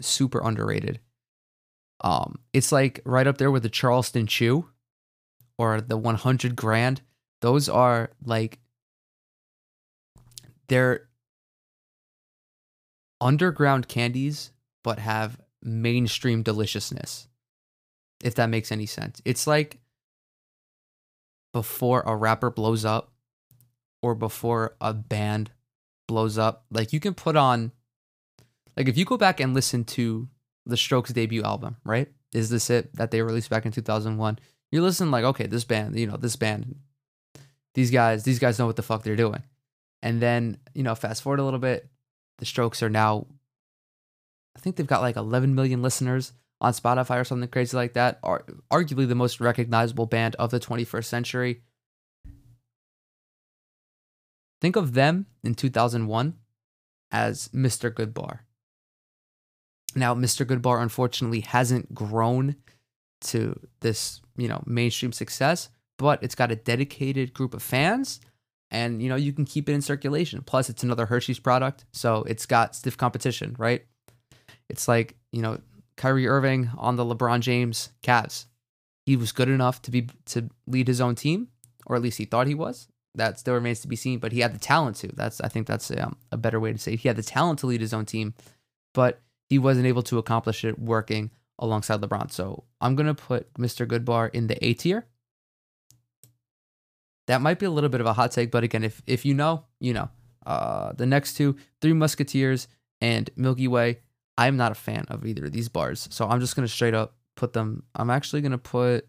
[0.00, 1.00] super underrated.
[2.00, 4.68] Um, it's like right up there with the Charleston Chew
[5.58, 7.02] or the 100 Grand.
[7.42, 8.58] Those are like
[10.68, 11.08] they're
[13.20, 17.28] underground candies, but have mainstream deliciousness.
[18.24, 19.20] If that makes any sense.
[19.24, 19.78] It's like
[21.52, 23.12] before a rapper blows up
[24.02, 25.50] or before a band
[26.08, 26.64] blows up.
[26.70, 27.70] Like you can put on
[28.76, 30.28] like if you go back and listen to
[30.66, 32.08] the Strokes debut album, right?
[32.32, 34.38] Is this it that they released back in 2001?
[34.72, 36.76] You're listening like, okay, this band, you know, this band,
[37.74, 39.42] these guys, these guys know what the fuck they're doing.
[40.02, 41.88] And then, you know, fast forward a little bit,
[42.38, 43.26] the Strokes are now
[44.56, 46.32] I think they've got like 11 million listeners
[46.64, 48.18] on Spotify or something crazy like that.
[48.22, 51.62] Are arguably the most recognizable band of the 21st century.
[54.60, 56.34] Think of them in 2001
[57.12, 57.90] as Mr.
[57.92, 58.40] Goodbar.
[59.94, 60.46] Now, Mr.
[60.46, 62.56] Goodbar unfortunately hasn't grown
[63.22, 68.20] to this, you know, mainstream success, but it's got a dedicated group of fans
[68.70, 70.42] and you know, you can keep it in circulation.
[70.44, 73.84] Plus it's another Hershey's product, so it's got stiff competition, right?
[74.68, 75.60] It's like, you know,
[75.96, 78.46] Kyrie Irving on the LeBron James Cavs.
[79.06, 81.48] He was good enough to be to lead his own team,
[81.86, 82.88] or at least he thought he was.
[83.14, 85.08] That still remains to be seen, but he had the talent to.
[85.08, 87.00] That's I think that's um, a better way to say it.
[87.00, 88.34] He had the talent to lead his own team,
[88.92, 92.32] but he wasn't able to accomplish it working alongside LeBron.
[92.32, 93.86] So I'm gonna put Mr.
[93.86, 95.06] Goodbar in the A tier.
[97.26, 99.34] That might be a little bit of a hot take, but again, if if you
[99.34, 100.08] know, you know.
[100.46, 102.68] Uh, the next two, Three Musketeers
[103.00, 104.00] and Milky Way.
[104.36, 107.16] I'm not a fan of either of these bars, so I'm just gonna straight up
[107.36, 107.84] put them.
[107.94, 109.06] I'm actually gonna put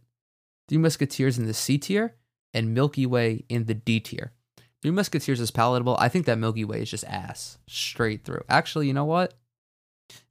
[0.68, 2.16] Three Musketeers in the C tier
[2.54, 4.34] and Milky Way in the D tier.
[4.82, 5.98] Three Musketeers is palatable.
[6.00, 8.44] I think that Milky Way is just ass straight through.
[8.50, 9.34] Actually, you know what?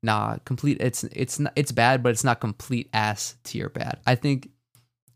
[0.03, 0.79] Nah, complete.
[0.81, 4.01] It's it's it's bad, but it's not complete ass tier bad.
[4.07, 4.51] I think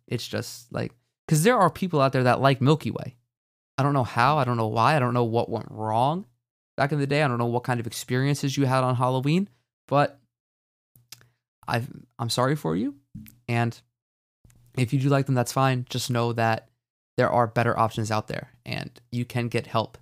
[0.07, 0.93] it's just like
[1.26, 3.16] because there are people out there that like Milky Way.
[3.76, 4.39] I don't know how.
[4.39, 4.97] I don't know why.
[4.97, 6.26] I don't know what went wrong
[6.76, 7.22] back in the day.
[7.22, 9.49] I don't know what kind of experiences you had on Halloween,
[9.89, 10.20] but
[11.66, 11.82] i
[12.18, 12.95] I'm sorry for you.
[13.49, 13.78] And
[14.76, 15.86] if you do like them, that's fine.
[15.91, 16.68] Just know that
[17.16, 19.99] there are better options out there, and you can get help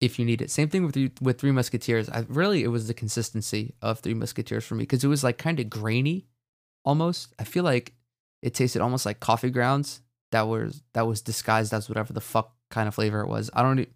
[0.00, 0.50] if you need it.
[0.50, 2.08] Same thing with with Three Musketeers.
[2.08, 5.38] I really it was the consistency of Three Musketeers for me because it was like
[5.38, 6.26] kind of grainy,
[6.84, 7.34] almost.
[7.38, 7.94] I feel like
[8.42, 10.02] it tasted almost like coffee grounds
[10.32, 13.50] that was that was disguised as whatever the fuck kind of flavor it was.
[13.54, 13.88] I don't.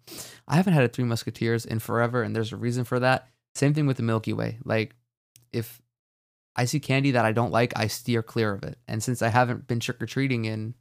[0.47, 3.27] I haven't had a Three Musketeers in forever, and there's a reason for that.
[3.55, 4.59] Same thing with the Milky Way.
[4.63, 4.95] Like
[5.51, 5.81] if
[6.55, 8.77] I see candy that I don't like, I steer clear of it.
[8.87, 10.73] And since I haven't been trick or treating in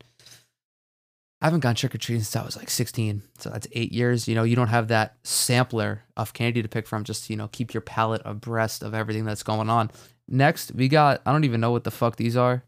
[1.41, 3.23] I haven't gone trick or treating since I was like 16.
[3.39, 4.27] So that's eight years.
[4.27, 7.05] You know, you don't have that sampler of candy to pick from.
[7.05, 9.91] Just, you know, keep your palate abreast of everything that's going on.
[10.27, 12.65] Next, we got, I don't even know what the fuck these are.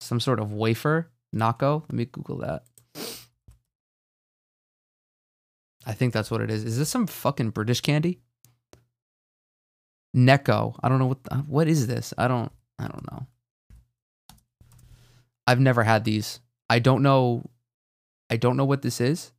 [0.00, 1.10] Some sort of wafer.
[1.32, 1.84] Nocco.
[1.88, 2.64] Let me Google that.
[5.86, 6.64] I think that's what it is.
[6.64, 8.20] Is this some fucking British candy?
[10.14, 10.78] Necco.
[10.82, 12.14] I don't know what what is this.
[12.16, 13.26] I don't I don't know.
[15.46, 16.40] I've never had these.
[16.70, 17.50] I don't know
[18.30, 19.32] I don't know what this is.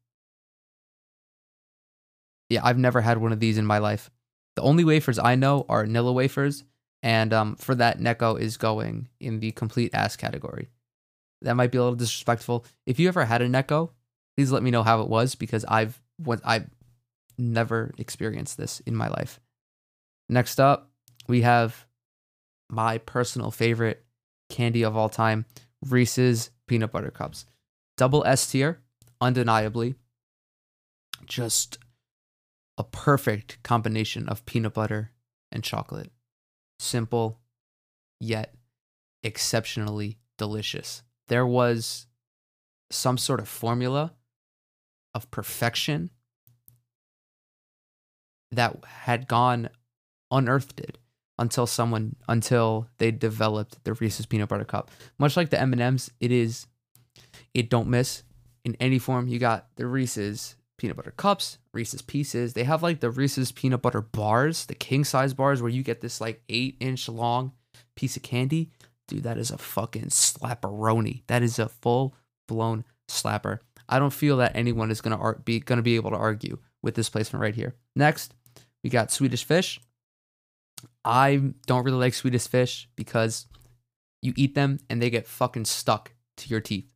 [2.49, 4.11] Yeah, I've never had one of these in my life.
[4.55, 6.63] The only wafers I know are Nilla wafers,
[7.01, 10.69] and um, for that, Necco is going in the complete ass category.
[11.41, 12.65] That might be a little disrespectful.
[12.85, 13.89] If you ever had a Necco,
[14.37, 16.69] please let me know how it was because I've what I've
[17.37, 19.39] never experienced this in my life.
[20.29, 20.91] Next up,
[21.27, 21.85] we have
[22.69, 24.05] my personal favorite
[24.49, 25.45] candy of all time,
[25.85, 27.45] Reese's peanut butter cups
[27.97, 28.81] double S tier,
[29.21, 29.95] undeniably.
[31.25, 31.77] Just
[32.77, 35.11] a perfect combination of peanut butter
[35.51, 36.11] and chocolate.
[36.79, 37.39] Simple,
[38.19, 38.53] yet
[39.23, 41.03] exceptionally delicious.
[41.27, 42.07] There was
[42.91, 44.13] some sort of formula
[45.13, 46.11] of perfection
[48.51, 49.69] that had gone
[50.31, 50.97] unearthed it
[51.37, 54.91] until someone until they developed the Reese's peanut butter cup.
[55.17, 56.67] Much like the M&Ms, it is
[57.53, 58.23] it don't miss
[58.63, 59.27] in any form.
[59.27, 62.53] You got the Reese's peanut butter cups, Reese's pieces.
[62.53, 66.01] They have like the Reese's peanut butter bars, the king size bars where you get
[66.01, 67.53] this like 8 inch long
[67.95, 68.71] piece of candy.
[69.07, 71.23] Dude, that is a fucking slapperoni.
[71.27, 72.15] That is a full
[72.47, 73.59] blown slapper.
[73.87, 76.95] I don't feel that anyone is gonna ar- be gonna be able to argue with
[76.95, 77.75] this placement right here.
[77.95, 78.33] Next,
[78.83, 79.79] we got Swedish Fish.
[81.03, 83.47] I don't really like Swedish Fish because
[84.21, 86.87] you eat them and they get fucking stuck to your teeth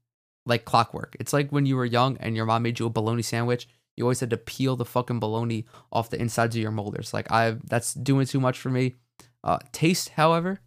[0.46, 1.16] like clockwork.
[1.20, 3.68] It's like when you were young and your mom made you a bologna sandwich.
[3.96, 7.14] You always had to peel the fucking bologna off the insides of your molars.
[7.14, 8.96] Like I, that's doing too much for me.
[9.44, 10.60] Uh, taste, however,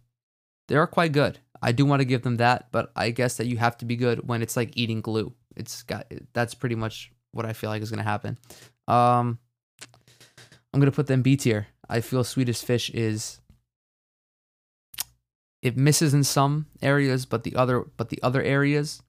[0.67, 1.39] they are quite good.
[1.61, 3.95] I do want to give them that, but I guess that you have to be
[3.95, 5.33] good when it's like eating glue.
[5.55, 8.37] It's got that's pretty much what I feel like is gonna happen.
[8.87, 9.39] Um,
[10.73, 11.67] I'm gonna put them B tier.
[11.89, 13.39] I feel Swedish Fish is
[15.61, 19.01] it misses in some areas, but the other but the other areas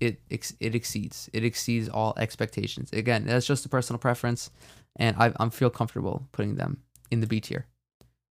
[0.00, 0.20] it
[0.58, 2.92] it exceeds it exceeds all expectations.
[2.92, 4.50] Again, that's just a personal preference,
[4.96, 7.66] and I I feel comfortable putting them in the B tier.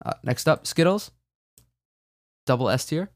[0.05, 1.11] Uh, next up, Skittles,
[2.47, 3.11] double S tier.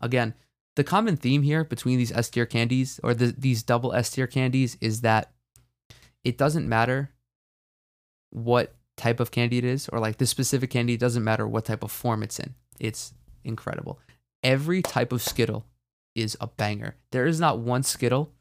[0.00, 0.34] Again,
[0.76, 4.26] the common theme here between these S tier candies or the, these double S tier
[4.26, 5.32] candies is that
[6.24, 7.10] it doesn't matter
[8.30, 11.64] what type of candy it is, or like this specific candy, it doesn't matter what
[11.64, 12.54] type of form it's in.
[12.78, 13.98] It's incredible.
[14.42, 15.64] Every type of Skittle
[16.14, 16.96] is a banger.
[17.12, 18.32] There is not one Skittle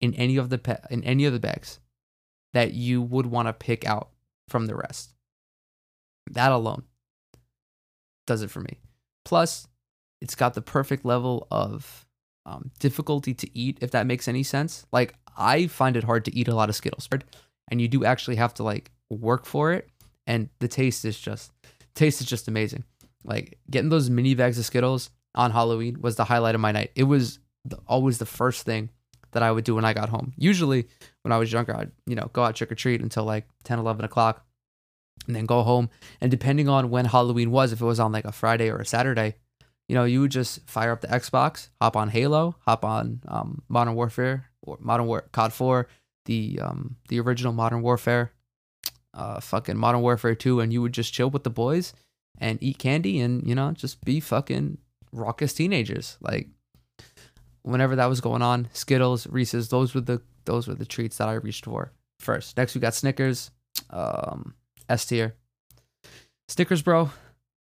[0.00, 1.80] in any of the pe- in any of the bags
[2.52, 4.10] that you would want to pick out
[4.48, 5.14] from the rest.
[6.30, 6.84] That alone
[8.26, 8.78] does it for me.
[9.24, 9.66] Plus,
[10.20, 12.06] it's got the perfect level of
[12.46, 14.86] um, difficulty to eat, if that makes any sense.
[14.92, 17.08] Like I find it hard to eat a lot of Skittles,
[17.70, 19.88] and you do actually have to like work for it.
[20.26, 21.52] And the taste is just
[21.94, 22.84] taste is just amazing.
[23.24, 26.90] Like getting those mini bags of Skittles on Halloween was the highlight of my night.
[26.94, 28.90] It was the, always the first thing
[29.32, 30.32] that I would do when I got home.
[30.36, 30.86] Usually
[31.22, 33.78] when I was younger, I'd, you know, go out trick or treat until like 10,
[33.78, 34.44] 11 o'clock
[35.26, 35.88] and then go home.
[36.20, 38.86] And depending on when Halloween was, if it was on like a Friday or a
[38.86, 39.36] Saturday,
[39.88, 43.62] you know, you would just fire up the Xbox, hop on Halo, hop on um,
[43.68, 45.88] Modern Warfare or Modern War COD 4,
[46.26, 48.32] the um, the original Modern Warfare,
[49.14, 51.92] uh, fucking Modern Warfare 2, and you would just chill with the boys
[52.38, 54.78] and eat candy and you know just be fucking
[55.12, 56.16] raucous teenagers.
[56.20, 56.48] Like
[57.62, 61.28] whenever that was going on, Skittles, Reese's, those were the those were the treats that
[61.28, 62.56] I reached for first.
[62.56, 63.50] Next we got Snickers,
[63.90, 64.54] um,
[64.88, 65.34] S tier.
[66.48, 67.10] Snickers, bro.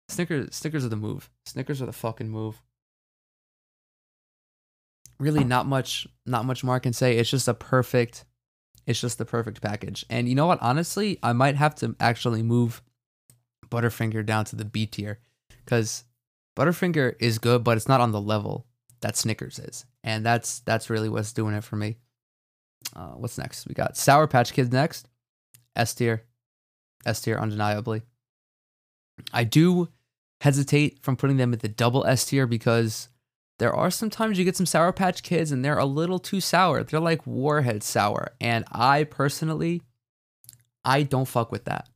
[0.08, 1.30] Snickers, Snickers are the move.
[1.46, 2.62] Snickers are the fucking move.
[5.18, 7.16] Really, not much, not much more I can say.
[7.16, 8.24] It's just a perfect,
[8.86, 10.04] it's just the perfect package.
[10.10, 10.60] And you know what?
[10.60, 12.82] Honestly, I might have to actually move
[13.68, 15.18] Butterfinger down to the B tier
[15.64, 16.04] because
[16.56, 18.66] Butterfinger is good, but it's not on the level
[19.00, 21.96] that Snickers is, and that's that's really what's doing it for me.
[22.94, 23.66] Uh, what's next?
[23.66, 25.08] We got Sour Patch Kids next,
[25.74, 26.24] S tier,
[27.06, 28.02] S tier undeniably.
[29.32, 29.88] I do
[30.40, 33.08] hesitate from putting them at the double S tier because
[33.62, 36.82] there are sometimes you get some Sour Patch Kids and they're a little too sour.
[36.82, 39.82] They're like Warhead sour, and I personally,
[40.84, 41.88] I don't fuck with that.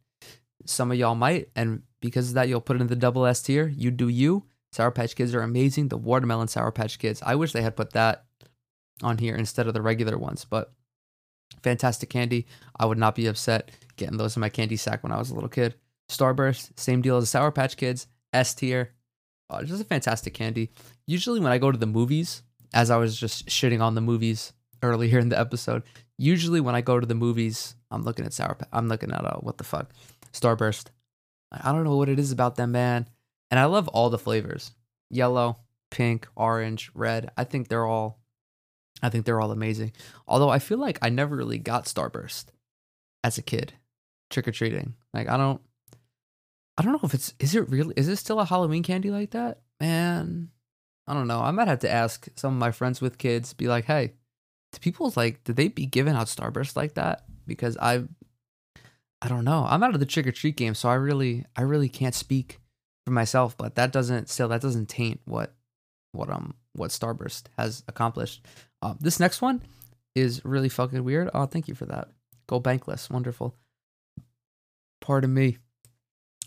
[0.64, 3.42] Some of y'all might, and because of that, you'll put it in the double S
[3.42, 3.66] tier.
[3.66, 4.44] You do you.
[4.70, 5.88] Sour Patch Kids are amazing.
[5.88, 7.20] The watermelon Sour Patch Kids.
[7.26, 8.26] I wish they had put that
[9.02, 10.72] on here instead of the regular ones, but
[11.64, 12.46] fantastic candy.
[12.78, 15.34] I would not be upset getting those in my candy sack when I was a
[15.34, 15.74] little kid.
[16.08, 18.92] Starburst, same deal as the Sour Patch Kids, S tier.
[19.50, 20.70] Oh, just a fantastic candy.
[21.06, 22.42] Usually, when I go to the movies,
[22.74, 24.52] as I was just shitting on the movies
[24.82, 25.82] earlier in the episode,
[26.18, 28.58] usually when I go to the movies, I'm looking at Sour.
[28.72, 29.90] I'm looking at uh, what the fuck,
[30.32, 30.86] Starburst.
[31.52, 33.08] I don't know what it is about them, man.
[33.50, 34.72] And I love all the flavors
[35.08, 35.56] yellow,
[35.90, 37.30] pink, orange, red.
[37.36, 38.18] I think they're all.
[39.02, 39.92] I think they're all amazing.
[40.26, 42.46] Although I feel like I never really got Starburst
[43.22, 43.74] as a kid,
[44.30, 44.94] trick or treating.
[45.12, 45.60] Like I don't,
[46.78, 49.30] I don't know if it's is it really is it still a Halloween candy like
[49.32, 50.50] that, man?
[51.06, 51.40] I don't know.
[51.40, 53.52] I might have to ask some of my friends with kids.
[53.54, 54.14] Be like, hey,
[54.72, 57.24] do people like did they be giving out Starburst like that?
[57.46, 58.04] Because I
[59.22, 59.66] I don't know.
[59.68, 62.60] I'm out of the trick or treat game, so I really I really can't speak
[63.04, 65.54] for myself, but that doesn't still that doesn't taint what
[66.12, 68.44] what um what Starburst has accomplished.
[68.82, 69.62] Uh, this next one
[70.14, 71.30] is really fucking weird.
[71.32, 72.08] Oh, thank you for that.
[72.46, 73.54] Go bankless, wonderful.
[75.00, 75.58] Pardon me.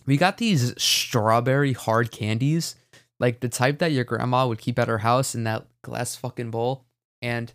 [0.06, 2.76] We got these strawberry hard candies,
[3.20, 6.52] like the type that your grandma would keep at her house in that glass fucking
[6.52, 6.86] bowl.
[7.22, 7.52] And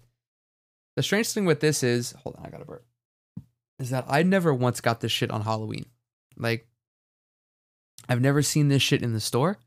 [0.96, 2.84] the strange thing with this is, hold on, I got a burp
[3.78, 5.86] is that I never once got this shit on Halloween.
[6.36, 6.66] Like,
[8.08, 9.58] I've never seen this shit in the store.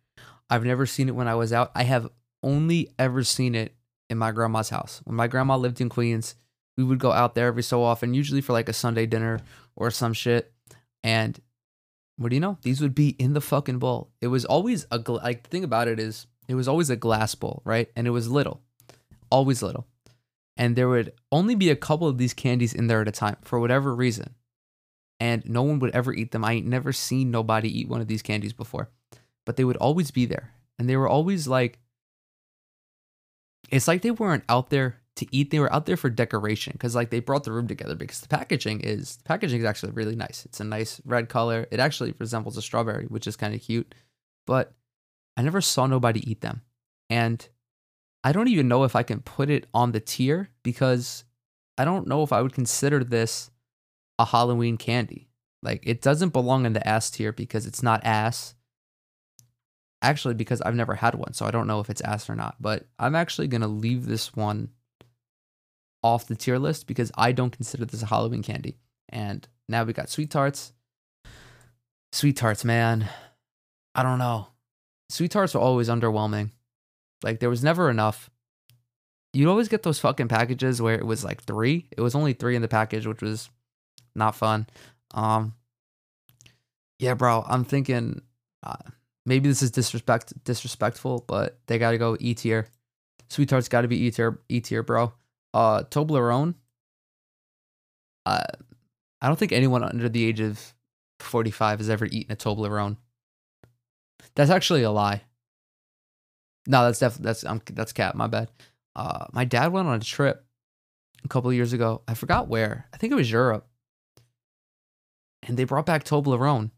[0.49, 1.71] I've never seen it when I was out.
[1.75, 2.09] I have
[2.43, 3.73] only ever seen it
[4.09, 5.01] in my grandma's house.
[5.03, 6.35] When my grandma lived in Queens,
[6.77, 9.41] we would go out there every so often, usually for like a Sunday dinner
[9.75, 10.53] or some shit.
[11.03, 11.39] And
[12.17, 12.57] what do you know?
[12.63, 14.09] These would be in the fucking bowl.
[14.21, 17.35] It was always a gl- like thing about it is it was always a glass
[17.35, 17.89] bowl, right?
[17.95, 18.61] And it was little,
[19.29, 19.87] always little.
[20.55, 23.37] And there would only be a couple of these candies in there at a time
[23.43, 24.33] for whatever reason.
[25.19, 26.43] And no one would ever eat them.
[26.43, 28.89] I ain't never seen nobody eat one of these candies before,
[29.45, 30.53] but they would always be there.
[30.79, 31.79] And they were always like,
[33.69, 35.51] it's like they weren't out there to eat.
[35.51, 38.27] They were out there for decoration because like they brought the room together because the
[38.27, 40.45] packaging is the packaging is actually really nice.
[40.45, 41.67] It's a nice red color.
[41.71, 43.93] It actually resembles a strawberry, which is kind of cute.
[44.45, 44.73] But
[45.35, 46.61] I never saw nobody eat them.
[47.09, 47.47] And
[48.23, 51.23] I don't even know if I can put it on the tier because
[51.77, 53.51] I don't know if I would consider this
[54.19, 55.29] a Halloween candy.
[55.61, 58.55] Like it doesn't belong in the ass tier because it's not ass
[60.01, 62.55] actually because I've never had one, so I don't know if it's ass or not.
[62.59, 64.69] But I'm actually gonna leave this one
[66.07, 68.77] off the tier list because I don't consider this a Halloween candy.
[69.09, 70.71] And now we got sweet tarts.
[72.13, 73.09] Sweet tarts, man.
[73.93, 74.47] I don't know.
[75.09, 76.51] Sweet tarts are always underwhelming.
[77.23, 78.29] Like there was never enough.
[79.33, 81.87] You'd always get those fucking packages where it was like three.
[81.95, 83.49] It was only three in the package, which was
[84.15, 84.67] not fun.
[85.13, 85.53] Um,
[86.99, 87.43] yeah, bro.
[87.47, 88.21] I'm thinking.
[88.63, 88.77] Uh,
[89.25, 92.67] maybe this is disrespect disrespectful, but they got to go E tier.
[93.29, 95.13] Sweet tarts got to be E tier, E tier, bro.
[95.53, 96.55] Uh, Toblerone.
[98.25, 98.43] Uh,
[99.21, 100.73] I don't think anyone under the age of
[101.19, 102.97] 45 has ever eaten a Toblerone.
[104.35, 105.23] That's actually a lie.
[106.67, 108.15] No, that's definitely that's I'm that's cat.
[108.15, 108.51] My bad.
[108.95, 110.45] Uh, my dad went on a trip
[111.23, 112.01] a couple years ago.
[112.07, 112.87] I forgot where.
[112.93, 113.67] I think it was Europe,
[115.43, 116.71] and they brought back Toblerone,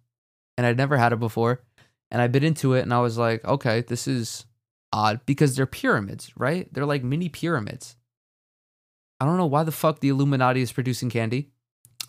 [0.57, 1.63] and I'd never had it before
[2.11, 4.45] and I bit into it and I was like, okay, this is
[4.91, 6.71] odd because they're pyramids, right?
[6.73, 7.95] They're like mini pyramids.
[9.19, 11.51] I don't know why the fuck the Illuminati is producing candy,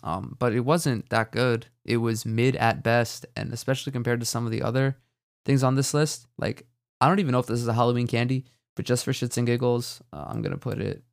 [0.03, 1.67] um, but it wasn't that good.
[1.83, 4.97] It was mid at best, and especially compared to some of the other
[5.45, 6.27] things on this list.
[6.37, 6.65] Like,
[7.01, 8.45] I don't even know if this is a Halloween candy,
[8.75, 11.03] but just for shits and giggles, uh, I'm gonna put it.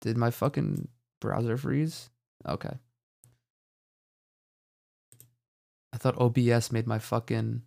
[0.00, 0.88] Did my fucking
[1.20, 2.10] browser freeze?
[2.46, 2.76] Okay.
[5.92, 7.62] I thought OBS made my fucking.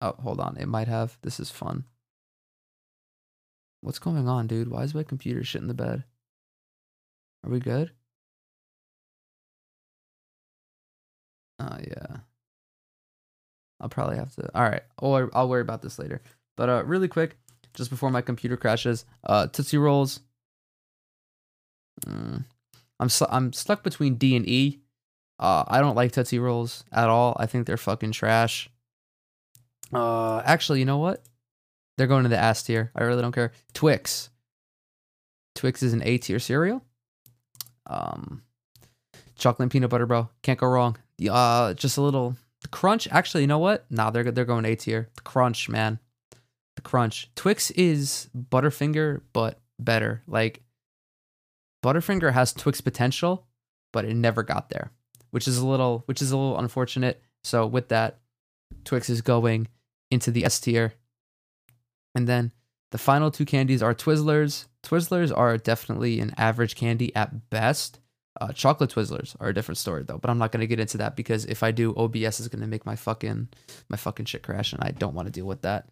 [0.00, 0.56] Oh, hold on.
[0.56, 1.18] It might have.
[1.22, 1.84] This is fun.
[3.84, 4.68] What's going on, dude?
[4.68, 6.04] Why is my computer shit in the bed?
[7.44, 7.90] Are we good?
[11.60, 12.16] Oh, yeah.
[13.80, 14.50] I'll probably have to.
[14.54, 14.82] All right.
[14.98, 16.22] Or I'll worry about this later.
[16.56, 17.36] But uh, really quick,
[17.74, 20.20] just before my computer crashes, uh, Tootsie Rolls.
[22.06, 22.44] Mm.
[22.98, 24.80] I'm I'm stuck between D and E
[25.38, 27.36] uh, I don't like Tootsie Rolls at all.
[27.38, 28.70] I think they're fucking trash.
[29.92, 31.22] Uh, actually, you know what?
[31.96, 32.90] They're going to the S tier.
[32.94, 33.52] I really don't care.
[33.72, 34.30] Twix.
[35.54, 36.84] Twix is an A tier cereal.
[37.86, 38.42] Um,
[39.36, 40.28] chocolate and peanut butter, bro.
[40.42, 40.96] Can't go wrong.
[41.30, 42.36] Uh, just a little
[42.70, 43.06] crunch.
[43.10, 43.84] Actually, you know what?
[43.90, 45.08] Nah, they're they're going A tier.
[45.14, 46.00] The crunch, man.
[46.76, 47.30] The crunch.
[47.36, 50.22] Twix is Butterfinger, but better.
[50.26, 50.62] Like
[51.84, 53.46] Butterfinger has Twix potential,
[53.92, 54.90] but it never got there
[55.34, 57.20] which is a little which is a little unfortunate.
[57.42, 58.20] So with that,
[58.84, 59.66] Twix is going
[60.08, 60.94] into the S tier.
[62.14, 62.52] And then
[62.92, 64.66] the final two candies are Twizzlers.
[64.82, 68.00] Twizzlers are definitely an average candy at best.
[68.40, 71.16] Uh, chocolate Twizzlers are a different story though, but I'm not gonna get into that
[71.16, 73.48] because if I do, OBS is gonna make my fucking
[73.88, 75.88] my fucking shit crash, and I don't want to deal with that.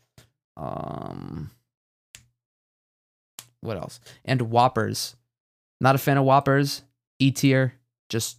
[0.57, 1.51] Um,
[3.61, 4.01] what else?
[4.25, 5.17] And Whoppers.
[5.81, 6.83] Not a fan of Whoppers.
[7.19, 7.75] E tier.
[8.09, 8.39] Just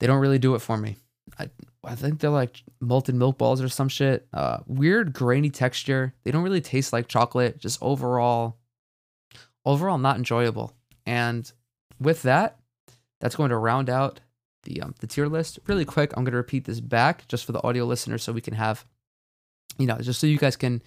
[0.00, 0.96] they don't really do it for me.
[1.38, 1.50] I
[1.88, 4.28] I think they're like molten milk balls or some shit.
[4.32, 6.14] Uh, weird grainy texture.
[6.24, 7.58] They don't really taste like chocolate.
[7.58, 8.58] Just overall,
[9.64, 10.74] overall not enjoyable.
[11.06, 11.50] And
[11.98, 12.58] with that,
[13.20, 14.20] that's going to round out
[14.64, 15.58] the um, the tier list.
[15.66, 18.40] Really quick, I'm going to repeat this back just for the audio listeners, so we
[18.40, 18.84] can have,
[19.78, 20.82] you know, just so you guys can,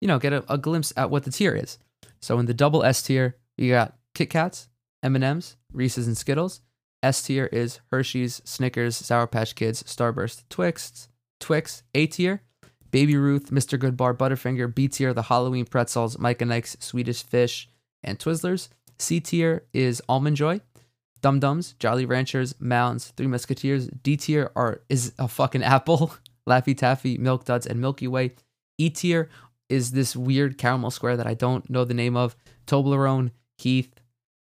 [0.00, 1.78] you know, get a, a glimpse at what the tier is.
[2.20, 4.68] So in the double S tier, you got Kit Kats,
[5.02, 6.60] M and M's, Reese's, and Skittles.
[7.02, 11.08] S tier is Hershey's, Snickers, Sour Patch Kids, Starburst, Twix,
[11.40, 11.82] Twix.
[11.94, 12.42] A tier,
[12.90, 13.78] Baby Ruth, Mr.
[13.78, 14.72] Goodbar, Butterfinger.
[14.72, 17.68] B tier, the Halloween pretzels, Mike and Ike's, Swedish Fish,
[18.04, 18.68] and Twizzlers.
[18.98, 20.60] C tier is Almond Joy,
[21.20, 23.88] Dum Dums, Jolly Ranchers, Mounds, Three Musketeers.
[23.88, 26.14] D tier are is a fucking apple,
[26.48, 28.34] Laffy Taffy, Milk Duds, and Milky Way.
[28.78, 29.28] E tier
[29.68, 32.36] is this weird caramel square that I don't know the name of.
[32.66, 34.00] Toblerone, Heath,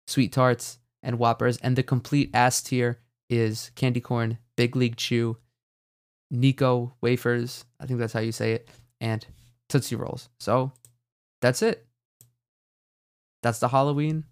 [0.09, 2.99] Sweet Tarts, and Whoppers, and the complete ass tier
[3.30, 5.36] is candy corn, Big League Chew,
[6.30, 8.68] Nico wafers, I think that's how you say it,
[9.01, 9.24] and
[9.68, 10.28] Tootsie Rolls.
[10.38, 10.72] So
[11.40, 11.86] that's it.
[13.42, 14.24] That's the Halloween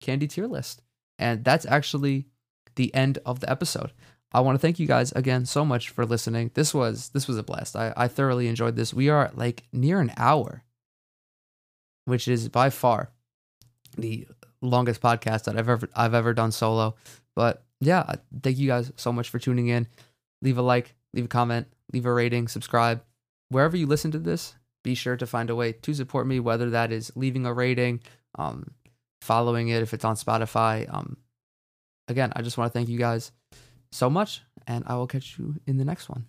[0.00, 0.82] candy tier list.
[1.18, 2.26] And that's actually
[2.76, 3.92] the end of the episode.
[4.32, 6.50] I want to thank you guys again so much for listening.
[6.54, 7.74] This was this was a blast.
[7.74, 8.94] I, I thoroughly enjoyed this.
[8.94, 10.62] We are like near an hour,
[12.04, 13.10] which is by far
[13.96, 14.26] the
[14.62, 16.94] longest podcast that I've ever I've ever done solo.
[17.34, 19.86] But yeah, thank you guys so much for tuning in.
[20.42, 23.02] Leave a like, leave a comment, leave a rating, subscribe.
[23.48, 24.54] Wherever you listen to this,
[24.84, 28.00] be sure to find a way to support me, whether that is leaving a rating,
[28.38, 28.70] um,
[29.22, 30.92] following it if it's on Spotify.
[30.92, 31.16] Um,
[32.08, 33.32] again, I just want to thank you guys
[33.92, 36.26] so much, and I will catch you in the next one.